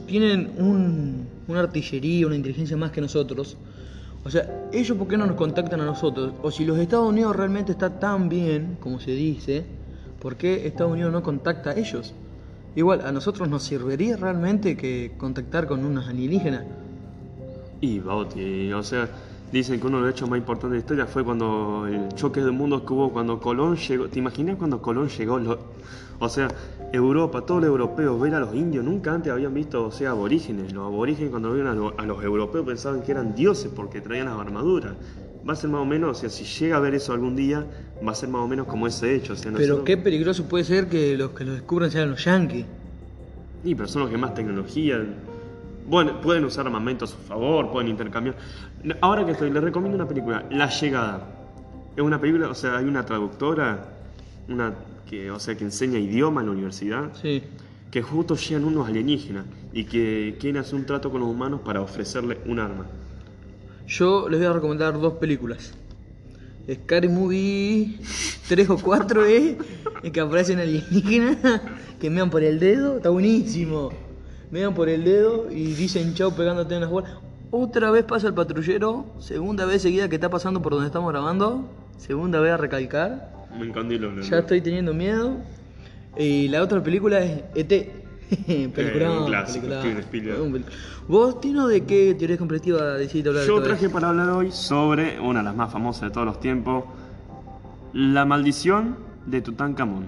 tienen 0.06 0.52
un, 0.58 1.26
una 1.48 1.60
artillería, 1.60 2.26
una 2.26 2.36
inteligencia 2.36 2.76
más 2.76 2.90
que 2.90 3.00
nosotros. 3.00 3.56
O 4.24 4.30
sea, 4.30 4.68
ellos 4.72 4.96
por 4.98 5.08
qué 5.08 5.16
no 5.16 5.26
nos 5.26 5.36
contactan 5.36 5.80
a 5.80 5.84
nosotros? 5.84 6.32
O 6.42 6.50
si 6.50 6.64
los 6.64 6.78
Estados 6.78 7.08
Unidos 7.08 7.36
realmente 7.36 7.72
está 7.72 7.98
tan 7.98 8.28
bien, 8.28 8.76
como 8.80 8.98
se 8.98 9.12
dice, 9.12 9.64
¿por 10.20 10.36
qué 10.36 10.66
Estados 10.66 10.92
Unidos 10.92 11.12
no 11.12 11.22
contacta 11.22 11.70
a 11.70 11.74
ellos? 11.74 12.12
Igual, 12.74 13.02
a 13.02 13.12
nosotros 13.12 13.48
nos 13.48 13.62
serviría 13.62 14.16
realmente 14.16 14.76
que 14.76 15.12
contactar 15.16 15.66
con 15.66 15.84
unos 15.84 16.08
alienígenas. 16.08 16.64
Y 17.80 18.00
Bauti, 18.00 18.72
o 18.72 18.82
sea, 18.82 19.08
dicen 19.52 19.80
que 19.80 19.86
uno 19.86 19.98
de 19.98 20.04
los 20.06 20.14
hechos 20.14 20.28
más 20.28 20.38
importantes 20.38 20.70
de 20.70 20.76
la 20.76 20.80
historia 20.80 21.06
fue 21.06 21.24
cuando 21.24 21.86
el 21.88 22.08
choque 22.14 22.40
de 22.40 22.50
mundos 22.50 22.82
que 22.82 22.92
hubo 22.92 23.12
cuando 23.12 23.40
Colón 23.40 23.76
llegó. 23.76 24.08
¿Te 24.08 24.18
imaginas 24.18 24.56
cuando 24.56 24.80
Colón 24.82 25.08
llegó? 25.08 25.38
Lo- 25.38 25.58
o 26.18 26.28
sea, 26.28 26.48
Europa, 26.92 27.42
todos 27.42 27.60
los 27.60 27.68
europeos, 27.68 28.18
ver 28.20 28.34
a 28.34 28.40
los 28.40 28.54
indios, 28.54 28.84
nunca 28.84 29.12
antes 29.12 29.32
habían 29.32 29.52
visto, 29.52 29.84
o 29.86 29.90
sea, 29.92 30.10
aborígenes. 30.10 30.72
Los 30.72 30.86
aborígenes 30.86 31.30
cuando 31.30 31.52
vieron 31.52 31.70
a, 31.70 31.74
lo- 31.74 31.94
a 31.98 32.06
los 32.06 32.22
europeos 32.24 32.64
pensaban 32.66 33.02
que 33.02 33.12
eran 33.12 33.34
dioses 33.34 33.70
porque 33.74 34.00
traían 34.00 34.26
las 34.26 34.38
armaduras. 34.38 34.94
Va 35.48 35.52
a 35.52 35.56
ser 35.56 35.70
más 35.70 35.80
o 35.82 35.84
menos, 35.84 36.16
o 36.16 36.20
sea, 36.20 36.28
si 36.30 36.44
llega 36.44 36.76
a 36.76 36.80
ver 36.80 36.94
eso 36.94 37.12
algún 37.12 37.36
día, 37.36 37.64
va 38.06 38.12
a 38.12 38.14
ser 38.14 38.28
más 38.28 38.40
o 38.42 38.48
menos 38.48 38.66
como 38.66 38.86
ese 38.86 39.14
hecho. 39.14 39.34
O 39.34 39.36
sea, 39.36 39.52
Pero 39.52 39.84
qué 39.84 39.96
peligroso 39.96 40.44
puede 40.44 40.64
ser 40.64 40.88
que 40.88 41.16
los 41.16 41.30
que 41.30 41.44
lo 41.44 41.52
descubran 41.52 41.90
sean 41.90 42.10
los 42.10 42.24
yankees. 42.24 42.64
Y 43.62 43.74
pero 43.74 43.88
son 43.88 44.02
los 44.02 44.10
que 44.10 44.16
más 44.16 44.34
tecnología. 44.34 45.04
Bueno, 45.88 46.20
pueden 46.20 46.44
usar 46.44 46.66
armamento 46.66 47.04
a 47.04 47.08
su 47.08 47.16
favor, 47.16 47.70
pueden 47.70 47.88
intercambiar. 47.88 48.36
Ahora 49.00 49.24
que 49.24 49.32
estoy, 49.32 49.50
les 49.50 49.62
recomiendo 49.62 49.96
una 49.96 50.08
película, 50.08 50.44
La 50.50 50.68
Llegada. 50.68 51.28
Es 51.96 52.02
una 52.02 52.20
película, 52.20 52.48
o 52.48 52.54
sea, 52.54 52.76
hay 52.78 52.84
una 52.86 53.04
traductora, 53.06 53.88
una 54.48 54.74
que, 55.08 55.30
o 55.30 55.38
sea, 55.38 55.56
que 55.56 55.64
enseña 55.64 55.98
idioma 55.98 56.40
en 56.40 56.48
la 56.48 56.52
universidad, 56.52 57.12
Sí. 57.20 57.42
que 57.90 58.02
justo 58.02 58.34
llegan 58.36 58.64
unos 58.64 58.88
alienígenas 58.88 59.44
y 59.72 59.84
que 59.84 60.36
quieren 60.40 60.60
hacer 60.60 60.74
un 60.74 60.84
trato 60.86 61.10
con 61.10 61.20
los 61.20 61.28
humanos 61.30 61.60
para 61.64 61.80
ofrecerle 61.80 62.38
un 62.46 62.58
arma. 62.58 62.86
Yo 63.86 64.28
les 64.28 64.40
voy 64.40 64.48
a 64.48 64.52
recomendar 64.52 65.00
dos 65.00 65.14
películas. 65.14 65.72
Scary 66.68 67.08
Movie 67.08 68.00
3 68.48 68.70
o 68.70 68.76
4 68.76 69.24
¿eh? 69.26 69.56
Es 70.02 70.10
que 70.10 70.18
aparecen 70.20 70.58
alienígenas 70.58 71.36
que 72.00 72.10
me 72.10 72.18
dan 72.18 72.28
por 72.30 72.42
el 72.42 72.58
dedo. 72.58 72.96
Está 72.96 73.10
buenísimo. 73.10 73.92
Me 74.50 74.60
dan 74.60 74.74
por 74.74 74.88
el 74.88 75.04
dedo 75.04 75.50
y 75.50 75.72
dicen 75.74 76.14
chau 76.14 76.32
pegándote 76.34 76.74
en 76.74 76.80
las 76.82 76.90
bolas. 76.90 77.12
Otra 77.50 77.90
vez 77.90 78.04
pasa 78.04 78.28
el 78.28 78.34
patrullero. 78.34 79.06
Segunda 79.18 79.64
vez 79.66 79.82
seguida 79.82 80.08
que 80.08 80.16
está 80.16 80.30
pasando 80.30 80.62
por 80.62 80.72
donde 80.72 80.86
estamos 80.86 81.10
grabando. 81.10 81.68
Segunda 81.96 82.40
vez 82.40 82.52
a 82.52 82.56
recalcar. 82.56 83.46
Me 83.58 83.66
encandilo. 83.66 84.10
lo- 84.12 84.22
Ya 84.22 84.38
estoy 84.38 84.60
teniendo 84.60 84.92
miedo. 84.94 85.36
Y 86.18 86.48
la 86.48 86.62
otra 86.62 86.82
película 86.82 87.20
es 87.20 87.42
ET. 87.54 87.68
película, 88.74 89.04
Eh, 89.06 89.18
un 89.20 89.26
clásico, 89.26 89.66
Spielberg. 90.00 90.64
¿Vos, 91.06 91.40
Tino, 91.40 91.68
de 91.68 91.84
qué 91.84 92.14
teoría 92.18 92.36
competitiva 92.36 92.94
decidiste 92.94 93.28
hablar 93.28 93.44
Yo 93.46 93.56
vez? 93.56 93.64
traje 93.68 93.88
para 93.88 94.08
hablar 94.08 94.30
hoy 94.30 94.50
sobre 94.50 95.20
una 95.20 95.38
de 95.40 95.44
las 95.44 95.54
más 95.54 95.72
famosas 95.72 96.02
de 96.02 96.10
todos 96.10 96.26
los 96.26 96.40
tiempos, 96.40 96.84
La 97.92 98.24
maldición 98.24 98.96
de 99.26 99.40
Tutankamón. 99.42 100.06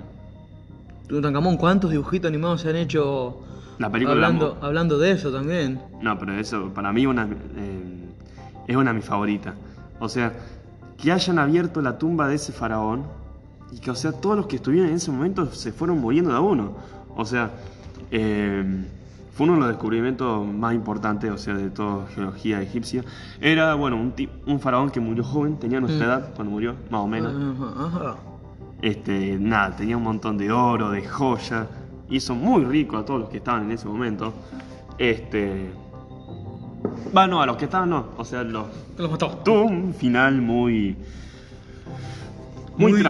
Tutankamón, 1.06 1.56
¿cuántos 1.56 1.90
dibujitos 1.90 2.28
animados 2.28 2.60
se 2.62 2.70
han 2.70 2.76
hecho 2.76 3.38
La 3.78 3.90
película 3.90 4.14
hablando, 4.16 4.56
la- 4.60 4.66
hablando 4.66 4.98
de 4.98 5.12
eso 5.12 5.32
también? 5.32 5.80
No, 6.02 6.18
pero 6.18 6.32
eso 6.34 6.70
para 6.74 6.92
mí 6.92 7.06
una, 7.06 7.24
eh, 7.56 8.08
es 8.66 8.76
una 8.76 8.90
de 8.90 8.96
mis 8.96 9.04
favoritas. 9.04 9.54
O 10.00 10.08
sea, 10.08 10.32
que 10.96 11.12
hayan 11.12 11.38
abierto 11.38 11.80
la 11.80 11.96
tumba 11.98 12.26
de 12.28 12.34
ese 12.34 12.52
faraón 12.52 13.04
y 13.70 13.78
que, 13.78 13.90
o 13.90 13.94
sea, 13.94 14.12
todos 14.12 14.36
los 14.36 14.46
que 14.46 14.56
estuvieron 14.56 14.88
en 14.90 14.96
ese 14.96 15.10
momento 15.12 15.46
se 15.52 15.72
fueron 15.72 16.00
muriendo 16.00 16.30
de 16.30 16.36
a 16.36 16.40
uno. 16.40 16.72
O 17.16 17.24
sea, 17.24 17.50
eh, 18.10 18.84
fue 19.32 19.44
uno 19.44 19.54
de 19.54 19.60
los 19.60 19.68
descubrimientos 19.68 20.44
más 20.46 20.74
importantes, 20.74 21.30
o 21.30 21.38
sea, 21.38 21.54
de 21.54 21.70
toda 21.70 22.06
geología 22.08 22.60
egipcia. 22.60 23.04
Era, 23.40 23.74
bueno, 23.74 23.96
un, 23.96 24.12
un 24.46 24.58
faraón 24.60 24.90
que 24.90 24.98
murió 24.98 25.22
joven, 25.22 25.56
tenía 25.58 25.78
nuestra 25.80 26.04
Mm. 26.06 26.10
edad 26.10 26.30
cuando 26.34 26.50
murió, 26.50 26.74
más 26.90 27.00
o 27.02 27.06
menos. 27.06 27.32
Ajá, 27.32 27.86
ajá. 27.86 28.16
Este, 28.82 29.36
nada, 29.40 29.76
tenía 29.76 29.96
un 29.96 30.02
montón 30.02 30.36
de 30.38 30.50
oro, 30.50 30.90
de 30.90 31.04
joyas. 31.06 31.66
Hizo 32.10 32.34
muy 32.34 32.64
rico 32.64 32.96
a 32.96 33.04
todos 33.04 33.20
los 33.20 33.28
que 33.28 33.38
estaban 33.38 33.64
en 33.64 33.72
ese 33.72 33.86
momento. 33.86 34.32
Este. 34.98 35.70
Va, 37.16 37.26
no, 37.26 37.42
a 37.42 37.46
los 37.46 37.56
que 37.56 37.66
estaban 37.66 37.90
no. 37.90 38.06
O 38.16 38.24
sea, 38.24 38.42
los. 38.42 38.66
Los 38.96 39.10
mató. 39.10 39.28
Tuvo 39.44 39.64
un 39.64 39.92
final 39.94 40.40
muy. 40.40 40.96
Muy. 42.76 42.92
Muy- 42.92 43.06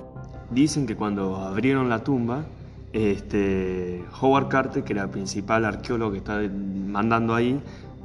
Dicen 0.51 0.87
que 0.87 0.97
cuando 0.97 1.37
abrieron 1.37 1.89
la 1.89 2.03
tumba, 2.03 2.45
este. 2.93 4.05
Howard 4.21 4.49
Carter, 4.49 4.83
que 4.83 4.95
era 4.95 5.03
el 5.05 5.11
principal 5.11 5.65
arqueólogo 5.65 6.13
que 6.13 6.19
está 6.19 6.41
mandando 6.89 7.35
ahí, 7.35 7.61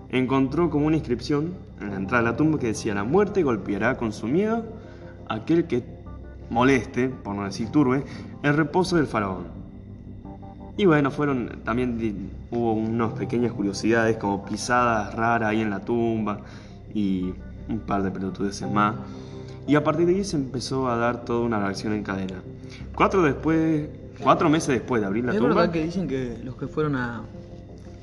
encontró 0.09 0.69
como 0.69 0.85
una 0.85 0.97
inscripción 0.97 1.53
en 1.81 1.89
la 1.91 1.95
entrada 1.95 2.23
de 2.23 2.29
la 2.31 2.37
tumba 2.37 2.59
que 2.59 2.67
decía: 2.67 2.93
La 2.93 3.03
muerte 3.03 3.41
golpeará 3.43 3.97
con 3.97 4.11
su 4.13 4.27
miedo 4.27 4.63
a 5.27 5.35
aquel 5.35 5.65
que 5.65 5.83
moleste, 6.49 7.07
por 7.09 7.33
no 7.35 7.45
decir 7.45 7.69
turbe, 7.69 8.03
el 8.43 8.53
reposo 8.55 8.97
del 8.97 9.07
faraón. 9.07 9.62
Y 10.75 10.85
bueno, 10.85 11.11
fueron 11.11 11.59
también 11.63 12.31
hubo 12.49 12.73
unas 12.73 13.13
pequeñas 13.13 13.51
curiosidades 13.51 14.17
como 14.17 14.43
pisadas 14.43 15.13
raras 15.13 15.49
ahí 15.49 15.61
en 15.61 15.69
la 15.69 15.79
tumba 15.79 16.39
y 16.93 17.33
un 17.69 17.79
par 17.85 18.01
de 18.03 18.09
pelotudeces 18.11 18.69
más. 18.71 18.95
Y 19.67 19.75
a 19.75 19.83
partir 19.83 20.07
de 20.07 20.15
ahí 20.15 20.23
se 20.23 20.35
empezó 20.35 20.89
a 20.89 20.97
dar 20.97 21.23
toda 21.25 21.41
una 21.45 21.59
reacción 21.59 21.93
en 21.93 22.03
cadena. 22.03 22.41
Cuatro 22.95 23.21
después, 23.21 23.87
cuatro 24.21 24.49
meses 24.49 24.69
después 24.69 25.01
de 25.01 25.07
abrir 25.07 25.25
la 25.25 25.31
¿Es 25.33 25.37
tumba, 25.37 25.53
verdad 25.55 25.71
que 25.71 25.83
dicen 25.85 26.07
que 26.07 26.37
los 26.43 26.55
que 26.55 26.67
fueron 26.67 26.95
a 26.95 27.21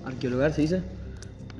arqueologar, 0.04 0.52
se 0.52 0.62
dice? 0.62 0.82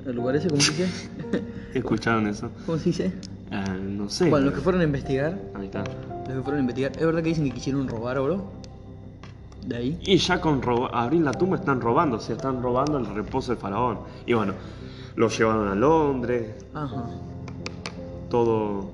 ¿El 0.05 0.15
lugar 0.15 0.35
ese, 0.37 0.49
cómo 0.49 0.61
se 0.61 0.71
dice? 0.71 0.89
escucharon 1.73 2.25
eso. 2.27 2.49
¿Cómo 2.65 2.77
se 2.77 2.85
dice? 2.85 3.11
Ah, 3.51 3.75
no 3.77 4.09
sé. 4.09 4.29
Bueno, 4.29 4.45
los 4.45 4.55
que 4.55 4.61
fueron 4.61 4.81
a 4.81 4.85
investigar, 4.85 5.37
Ahí 5.53 5.65
está. 5.65 5.83
los 6.25 6.37
que 6.37 6.41
fueron 6.41 6.55
a 6.55 6.59
investigar, 6.61 6.93
¿es 6.93 7.05
verdad 7.05 7.21
que 7.21 7.29
dicen 7.29 7.43
que 7.43 7.51
quisieron 7.51 7.87
robar 7.87 8.17
oro? 8.17 8.60
De 9.65 9.77
ahí. 9.77 9.99
Y 10.01 10.17
ya 10.17 10.41
con 10.41 10.61
abrir 10.91 11.21
la 11.21 11.31
tumba 11.31 11.57
están 11.57 11.81
robando, 11.81 12.17
o 12.17 12.19
sea, 12.19 12.35
están 12.35 12.61
robando 12.61 12.97
el 12.97 13.05
reposo 13.05 13.51
del 13.51 13.61
faraón. 13.61 13.99
Y 14.25 14.33
bueno, 14.33 14.53
lo 15.15 15.27
llevaron 15.29 15.67
a 15.67 15.75
Londres, 15.75 16.65
Ajá. 16.73 17.05
todo 18.29 18.89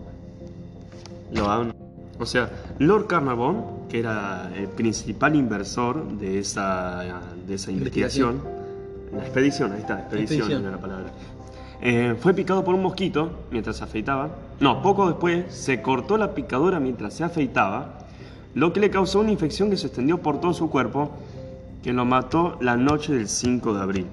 lo 1.34 1.50
han... 1.50 1.74
O 2.20 2.26
sea, 2.26 2.50
Lord 2.80 3.08
Carnarvon, 3.08 3.88
que 3.90 4.00
era 4.00 4.52
el 4.56 4.68
principal 4.68 5.36
inversor 5.36 6.08
de 6.18 6.40
esa, 6.40 7.04
de 7.46 7.54
esa 7.56 7.72
investigación, 7.72 8.42
la 9.14 9.20
expedición, 9.24 9.72
ahí 9.72 9.80
está, 9.82 10.00
expedición, 10.00 10.40
Expedición. 10.40 10.62
era 10.64 10.72
la 10.72 10.82
palabra, 10.82 11.12
eh, 11.80 12.16
fue 12.20 12.34
picado 12.34 12.64
por 12.64 12.74
un 12.74 12.82
mosquito 12.82 13.30
mientras 13.52 13.78
se 13.78 13.84
afeitaba. 13.84 14.32
No, 14.60 14.82
poco 14.82 15.08
después 15.08 15.54
se 15.54 15.82
cortó 15.84 16.18
la 16.18 16.34
picadura 16.34 16.80
mientras 16.80 17.14
se 17.14 17.24
afeitaba, 17.24 18.00
lo 18.56 18.74
que 18.74 18.80
le 18.80 18.90
causó 18.90 19.20
una 19.20 19.32
infección 19.32 19.70
que 19.70 19.78
se 19.78 19.88
extendió 19.88 20.22
por 20.22 20.40
todo 20.40 20.54
su 20.54 20.70
cuerpo, 20.70 21.12
que 21.84 21.94
lo 21.94 22.06
mató 22.06 22.58
la 22.62 22.76
noche 22.76 23.14
del 23.14 23.28
5 23.28 23.74
de 23.74 23.82
abril. 23.82 24.08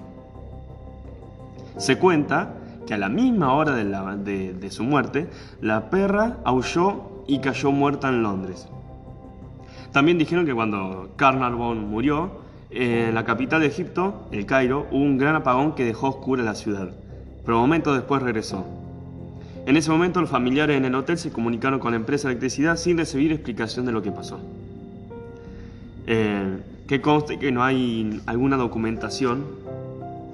Se 1.79 1.99
cuenta 1.99 2.55
que 2.87 2.95
a 2.95 2.99
la 2.99 3.09
misma 3.09 3.55
hora 3.55 3.75
de, 3.75 4.71
su 4.71 4.85
muerte, 4.85 5.29
la 5.61 5.91
perra 5.91 6.39
aulló 6.45 7.25
y 7.27 7.39
cayó 7.39 7.73
muerta 7.73 8.09
en 8.09 8.23
Londres. 8.23 8.69
También 9.93 10.19
dijeron 10.19 10.45
que 10.45 10.55
cuando 10.55 11.11
Carnarvon 11.17 11.89
murió, 11.89 12.43
en 12.71 13.15
la 13.15 13.25
capital 13.25 13.61
de 13.61 13.69
Egipto, 13.69 14.27
el 14.33 14.47
Cairo, 14.47 14.87
hubo 14.91 15.03
un 15.03 15.17
gran 15.17 15.37
apagón 15.37 15.75
que 15.75 15.85
dejó 15.85 16.09
oscura 16.09 16.43
la 16.43 16.55
ciudad, 16.55 16.91
pero 17.45 17.59
momentos 17.59 17.95
después 17.97 18.21
regresó. 18.23 18.84
En 19.67 19.77
ese 19.77 19.91
momento 19.91 20.21
los 20.21 20.29
familiares 20.31 20.77
en 20.77 20.85
el 20.85 20.95
hotel 20.95 21.17
se 21.19 21.31
comunicaron 21.33 21.81
con 21.81 21.93
la 21.93 21.97
empresa 21.97 22.29
de 22.29 22.33
electricidad 22.33 22.77
sin 22.77 22.99
recibir 22.99 23.33
explicación 23.33 23.87
de 23.87 23.93
lo 23.93 24.03
que 24.03 24.11
pasó. 24.13 24.39
Eh, 26.07 26.59
que 26.87 27.01
conste 27.01 27.39
que 27.39 27.51
no 27.51 27.65
hay 27.65 28.21
alguna 28.27 28.57
documentación, 28.59 29.45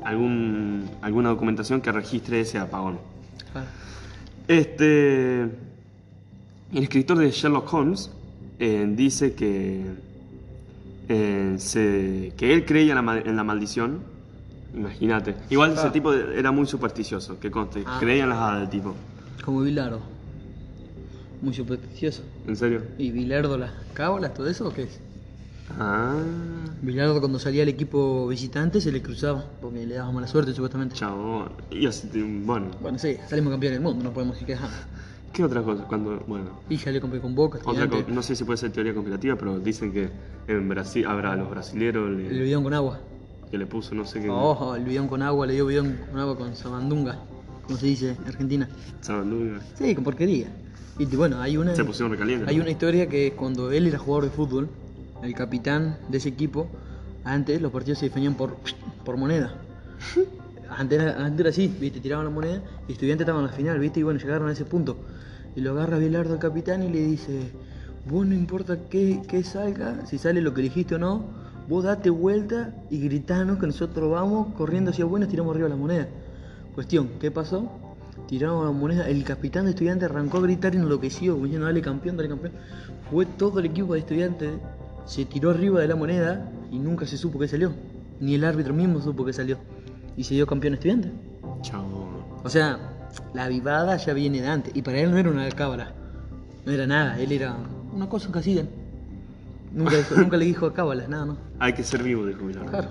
algún, 0.04 0.90
alguna 1.00 1.28
documentación 1.28 1.80
que 1.80 1.92
registre 1.92 2.40
ese 2.40 2.58
apagón. 2.58 2.98
Claro. 3.52 3.66
Este, 4.48 5.42
el 5.42 5.48
escritor 6.82 7.18
de 7.18 7.30
Sherlock 7.30 7.72
Holmes 7.72 8.10
eh, 8.58 8.84
dice 8.96 9.34
que, 9.34 9.84
eh, 11.08 11.54
se- 11.58 12.32
que 12.36 12.52
él 12.52 12.64
creía 12.64 12.98
en 12.98 13.06
la, 13.06 13.18
en 13.18 13.36
la 13.36 13.44
maldición. 13.44 14.00
Imagínate. 14.74 15.36
Igual 15.50 15.72
ese 15.74 15.86
Ah. 15.86 15.92
tipo 15.92 16.10
de- 16.12 16.36
era 16.38 16.50
muy 16.50 16.66
supersticioso, 16.66 17.38
que 17.38 17.50
conste. 17.50 17.84
Ah. 17.86 17.98
Creía 18.00 18.24
en 18.24 18.28
las 18.30 18.38
hadas 18.38 18.60
del 18.62 18.70
tipo. 18.70 18.94
Como 19.44 19.60
Bilardo. 19.62 20.00
Muy 21.40 21.54
supersticioso. 21.54 22.22
¿En 22.46 22.56
serio? 22.56 22.82
¿Y 22.98 23.10
Bilardo 23.10 23.56
las 23.56 23.72
cábalas, 23.94 24.34
todo 24.34 24.48
eso 24.48 24.68
o 24.68 24.72
qué 24.74 24.82
es? 24.82 25.00
Ah, 25.78 26.22
Bilardo 26.82 27.18
cuando 27.20 27.38
salía 27.38 27.62
el 27.62 27.68
equipo 27.68 28.26
visitante 28.28 28.80
se 28.80 28.92
le 28.92 29.00
cruzaba, 29.02 29.44
porque 29.60 29.86
le 29.86 29.94
daba 29.94 30.10
mala 30.12 30.26
suerte 30.26 30.52
supuestamente. 30.52 30.96
chabón. 30.96 31.52
Y 31.70 31.86
así, 31.86 32.08
bueno. 32.44 32.70
Bueno, 32.80 32.98
sí, 32.98 33.16
salimos 33.28 33.52
campeones 33.52 33.78
del 33.78 33.82
mundo, 33.82 34.04
no 34.04 34.12
podemos 34.12 34.34
decir 34.34 34.46
que 34.46 34.52
dejamos. 34.54 34.76
¿Qué 35.32 35.44
otra 35.44 35.62
cosa? 35.62 35.84
Cuando, 35.84 36.18
bueno. 36.26 36.60
Y 36.68 36.76
ya 36.76 36.90
le 36.90 37.00
compré 37.00 37.20
con 37.20 37.34
Boca, 37.34 37.60
Otra 37.64 37.88
co- 37.88 38.04
no 38.08 38.22
sé 38.22 38.34
si 38.34 38.44
puede 38.44 38.56
ser 38.56 38.72
teoría 38.72 38.92
conspirativa, 38.92 39.36
pero 39.36 39.60
dicen 39.60 39.92
que 39.92 40.10
en 40.48 40.68
Brasil 40.68 41.06
habrá 41.06 41.36
los 41.36 41.48
brasileros 41.48 42.08
El 42.10 42.16
le- 42.36 42.42
bidón 42.44 42.64
con 42.64 42.74
agua. 42.74 43.00
que 43.50 43.56
le 43.56 43.66
puso 43.66 43.94
no 43.94 44.04
sé 44.04 44.20
qué. 44.20 44.28
Ojo, 44.28 44.74
el 44.74 44.84
bidón 44.84 45.06
con 45.08 45.22
agua, 45.22 45.46
le 45.46 45.54
dio 45.54 45.66
bidón 45.66 45.98
con 46.10 46.18
agua 46.20 46.36
con 46.36 46.56
sabandunga, 46.56 47.20
como 47.70 47.78
se 47.78 47.86
dice 47.86 48.16
en 48.20 48.26
Argentina. 48.26 48.68
Sabandunga. 49.00 49.60
Sí, 49.78 49.94
con 49.94 50.02
porquería. 50.02 50.48
Y 50.98 51.04
bueno, 51.04 51.40
hay 51.40 51.56
una, 51.56 51.76
Se 51.76 51.84
pusieron 51.84 52.10
recalientes. 52.10 52.48
hay 52.48 52.56
¿no? 52.56 52.62
una 52.62 52.72
historia 52.72 53.08
que 53.08 53.28
es 53.28 53.34
cuando 53.34 53.70
él 53.70 53.86
era 53.86 53.96
jugador 53.96 54.24
de 54.24 54.30
fútbol, 54.30 54.68
el 55.22 55.34
capitán 55.34 55.96
de 56.08 56.18
ese 56.18 56.30
equipo, 56.30 56.68
antes 57.22 57.62
los 57.62 57.70
partidos 57.70 58.00
se 58.00 58.06
definían 58.06 58.34
por, 58.34 58.56
por 59.04 59.16
moneda. 59.16 59.54
Antes 60.72 61.00
era, 61.00 61.24
antes 61.26 61.40
era 61.40 61.50
así, 61.50 61.66
viste, 61.66 61.98
tiraban 61.98 62.24
la 62.24 62.30
moneda 62.30 62.62
y 62.86 62.92
estudiantes 62.92 63.24
estaban 63.24 63.42
en 63.42 63.50
la 63.50 63.52
final, 63.56 63.80
viste, 63.80 63.98
y 63.98 64.02
bueno, 64.04 64.20
llegaron 64.20 64.48
a 64.48 64.52
ese 64.52 64.64
punto. 64.64 64.98
Y 65.56 65.62
lo 65.62 65.72
agarra 65.72 65.98
Bilardo 65.98 66.32
al 66.32 66.38
capitán 66.38 66.84
y 66.84 66.88
le 66.88 67.00
dice, 67.00 67.50
vos 68.08 68.24
no 68.24 68.36
importa 68.36 68.78
qué, 68.88 69.20
qué 69.26 69.42
salga, 69.42 70.06
si 70.06 70.16
sale 70.16 70.40
lo 70.40 70.54
que 70.54 70.60
elegiste 70.60 70.94
o 70.94 70.98
no, 70.98 71.24
vos 71.68 71.82
date 71.82 72.08
vuelta 72.08 72.72
y 72.88 73.00
gritanos 73.00 73.58
que 73.58 73.66
nosotros 73.66 74.12
vamos 74.12 74.54
corriendo 74.54 74.92
hacia 74.92 75.04
buenos, 75.04 75.28
tiramos 75.28 75.52
arriba 75.52 75.68
la 75.68 75.74
moneda. 75.74 76.06
Cuestión, 76.80 77.10
¿qué 77.20 77.30
pasó? 77.30 77.70
Tiraron 78.26 78.64
la 78.64 78.70
moneda, 78.72 79.06
el 79.06 79.22
capitán 79.22 79.64
de 79.66 79.72
estudiantes 79.72 80.08
arrancó 80.08 80.38
a 80.38 80.40
gritar 80.40 80.74
y 80.74 80.78
enloqueció, 80.78 81.34
como 81.34 81.44
diciendo, 81.44 81.66
dale 81.66 81.82
campeón, 81.82 82.16
dale 82.16 82.30
campeón. 82.30 82.54
Fue 83.10 83.26
todo 83.26 83.58
el 83.60 83.66
equipo 83.66 83.92
de 83.92 83.98
estudiantes, 83.98 84.52
se 85.04 85.26
tiró 85.26 85.50
arriba 85.50 85.78
de 85.82 85.88
la 85.88 85.94
moneda 85.94 86.50
y 86.72 86.78
nunca 86.78 87.04
se 87.04 87.18
supo 87.18 87.38
que 87.38 87.48
salió. 87.48 87.74
Ni 88.18 88.34
el 88.34 88.44
árbitro 88.46 88.72
mismo 88.72 88.98
supo 89.02 89.26
que 89.26 89.34
salió. 89.34 89.58
Y 90.16 90.24
se 90.24 90.32
dio 90.32 90.46
campeón 90.46 90.72
estudiante. 90.72 91.12
Chao. 91.60 91.84
O 92.42 92.48
sea, 92.48 92.78
la 93.34 93.46
vivada 93.48 93.98
ya 93.98 94.14
viene 94.14 94.40
de 94.40 94.48
antes. 94.48 94.74
Y 94.74 94.80
para 94.80 95.00
él 95.00 95.10
no 95.10 95.18
era 95.18 95.28
una 95.30 95.46
cábala. 95.50 95.92
No 96.64 96.72
era 96.72 96.86
nada. 96.86 97.20
Él 97.20 97.30
era 97.30 97.56
una 97.92 98.08
cosa 98.08 98.32
que 98.32 98.38
hacían. 98.38 98.70
Nunca, 99.74 99.96
dijo- 99.98 100.14
nunca 100.16 100.38
le 100.38 100.46
dijo 100.46 100.72
cábalas, 100.72 101.10
nada, 101.10 101.26
¿no? 101.26 101.36
Hay 101.58 101.74
que 101.74 101.84
ser 101.84 102.02
vivo, 102.02 102.24
dijo 102.24 102.46
Bilardo. 102.46 102.70
Claro. 102.70 102.88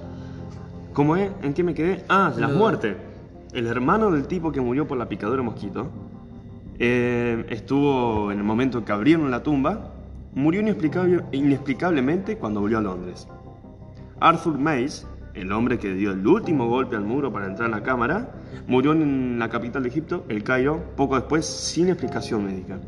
¿Cómo 0.93 1.15
es? 1.15 1.31
¿En 1.41 1.55
qué 1.55 1.63
me 1.63 1.74
quedé? 1.74 2.05
Ah, 2.08 2.31
las 2.38 2.51
Lo- 2.51 2.55
muertes. 2.55 2.96
El 3.53 3.65
hermano 3.68 4.12
del 4.12 4.27
tipo 4.27 4.51
que 4.51 4.62
murió 4.62 4.88
por 4.88 4.98
la 4.98 5.10
picadura 5.10 5.38
de 5.38 5.44
mosquito 5.44 5.88
eh, 6.77 7.46
estuvo 7.50 8.32
en 8.32 8.38
el 8.38 8.44
momento 8.44 8.77
en 8.77 8.86
que 8.86 8.91
abrieron 8.91 9.32
la 9.32 9.41
tumba, 9.41 9.91
murió 10.36 10.62
inexplicable- 10.62 11.25
inexplicablemente 11.32 12.38
cuando 12.38 12.62
volvió 12.62 12.77
a 12.77 12.82
Londres. 12.82 13.27
Arthur 14.20 14.58
Mace, 14.60 15.06
el 15.34 15.51
hombre 15.51 15.79
que 15.79 15.94
dio 15.94 16.12
el 16.12 16.25
último 16.25 16.68
golpe 16.68 16.96
al 16.96 17.03
muro 17.03 17.34
para 17.34 17.48
entrar 17.48 17.65
en 17.70 17.75
la 17.75 17.84
cámara, 17.84 18.32
murió 18.68 18.94
en 18.94 19.39
la 19.39 19.50
capital 19.50 19.82
de 19.82 19.89
Egipto, 19.89 20.25
el 20.29 20.44
Cairo, 20.44 20.84
poco 20.96 21.15
después 21.15 21.46
sin 21.46 21.89
explicación 21.89 22.46
médica. 22.46 22.79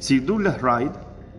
Sir 0.00 0.24
Douglas 0.24 0.60
Wright, 0.60 0.92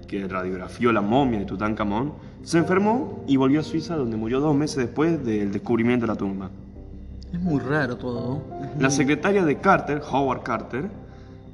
que 0.08 0.26
radiografió 0.28 0.92
la 0.94 1.02
momia 1.02 1.40
de 1.40 1.46
Tutankamón, 1.46 2.14
se 2.44 2.60
enfermó 2.60 3.26
y 3.28 3.36
volvió 3.36 3.60
a 3.60 3.64
Suiza 3.64 3.98
donde 3.98 4.16
murió 4.16 4.40
dos 4.40 4.56
meses 4.56 4.78
después 4.78 5.24
del 5.26 5.52
descubrimiento 5.52 6.06
de 6.06 6.14
la 6.14 6.18
tumba. 6.18 6.50
Es 7.34 7.42
muy 7.42 7.60
raro 7.60 7.98
todo. 7.98 8.42
La 8.80 8.90
secretaria 8.90 9.44
de 9.44 9.58
Carter, 9.58 10.02
Howard 10.10 10.44
Carter, 10.44 10.90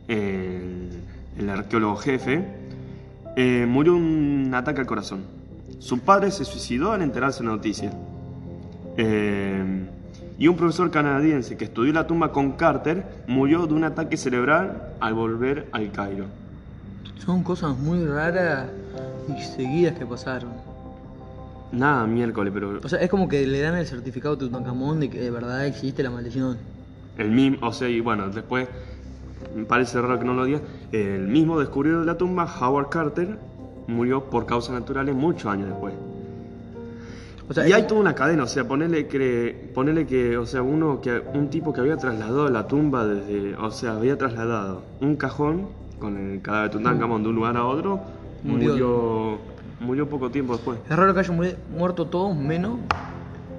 el, 0.08 0.90
el 1.38 1.50
arqueólogo 1.50 1.96
jefe, 1.98 2.46
eh, 3.36 3.66
murió 3.68 3.94
de 3.94 4.00
un 4.00 4.52
ataque 4.54 4.82
al 4.82 4.86
corazón. 4.86 5.22
Su 5.80 6.00
padre 6.00 6.32
se 6.32 6.46
suicidó 6.46 6.92
al 6.92 7.02
enterarse 7.02 7.40
de 7.40 7.46
la 7.46 7.56
noticia. 7.56 7.92
Eh, 8.98 9.86
y 10.38 10.48
un 10.48 10.56
profesor 10.56 10.92
canadiense 10.92 11.58
que 11.58 11.66
estudió 11.66 11.94
la 11.94 12.08
tumba 12.08 12.32
con 12.32 12.54
Carter 12.54 13.04
murió 13.28 13.66
de 13.66 13.74
un 13.74 13.84
ataque 13.84 14.18
cerebral 14.18 14.94
al 15.00 15.14
volver 15.14 15.68
al 15.72 15.92
Cairo. 15.92 16.26
Son 17.26 17.44
cosas 17.44 17.78
muy 17.78 18.06
raras 18.06 18.68
y 19.36 19.42
seguidas 19.42 19.98
que 19.98 20.06
pasaron. 20.06 20.52
Nada, 21.74 22.06
miércoles, 22.06 22.52
pero 22.54 22.80
O 22.84 22.88
sea, 22.88 23.00
es 23.00 23.10
como 23.10 23.28
que 23.28 23.46
le 23.46 23.60
dan 23.60 23.76
el 23.76 23.86
certificado 23.88 24.36
a 24.36 24.38
Tutankamón 24.38 25.00
de 25.00 25.10
que 25.10 25.20
de 25.20 25.32
verdad 25.32 25.66
existe 25.66 26.04
la 26.04 26.12
maldición. 26.12 26.58
el 27.18 27.32
mismo, 27.32 27.68
o 27.68 27.74
sea, 27.74 27.90
y 27.90 28.00
bueno, 28.00 28.30
después 28.30 28.68
me 29.56 29.66
parece 29.66 30.00
raro 30.02 30.18
que 30.20 30.26
no 30.26 30.34
lo 30.34 30.46
diga, 30.46 30.62
el 30.92 31.28
mismo 31.28 31.60
descubridor 31.60 32.02
de 32.02 32.06
la 32.06 32.18
tumba, 32.18 32.46
Howard 32.46 32.90
Carter, 32.90 33.38
murió 33.88 34.24
por 34.24 34.46
causas 34.46 34.74
naturales 34.74 35.14
muchos 35.16 35.46
años 35.52 35.68
después. 35.70 35.94
O 37.50 37.54
sea, 37.54 37.68
y 37.68 37.74
hay 37.74 37.84
toda 37.84 38.00
una 38.00 38.16
cadena, 38.16 38.44
o 38.44 38.48
sea, 38.48 38.66
ponerle 38.68 39.08
que, 39.08 39.70
ponerle 39.74 40.08
que, 40.08 40.38
o 40.38 40.46
sea, 40.46 40.62
uno 40.62 41.02
que, 41.02 41.22
un 41.34 41.50
tipo 41.50 41.74
que 41.74 41.82
había 41.82 41.98
trasladado 41.98 42.50
la 42.50 42.68
tumba 42.68 43.06
desde, 43.06 43.56
o 43.58 43.70
sea, 43.70 43.98
había 43.98 44.18
trasladado 44.18 44.84
un 45.02 45.16
cajón 45.18 45.68
con 46.00 46.18
el 46.18 46.42
cadáver 46.42 46.72
de 46.72 46.78
Tutankamón 46.78 47.22
de 47.24 47.30
un 47.30 47.36
lugar 47.36 47.58
a 47.58 47.66
otro, 47.66 48.00
Murió. 48.44 48.70
murió, 48.72 49.38
murió, 49.84 50.08
poco 50.10 50.30
tiempo 50.32 50.54
después. 50.54 50.80
es 50.90 50.96
raro 50.96 51.14
que 51.14 51.20
hayan 51.20 51.40
muerto 51.70 52.08
todos 52.08 52.36
menos 52.36 52.80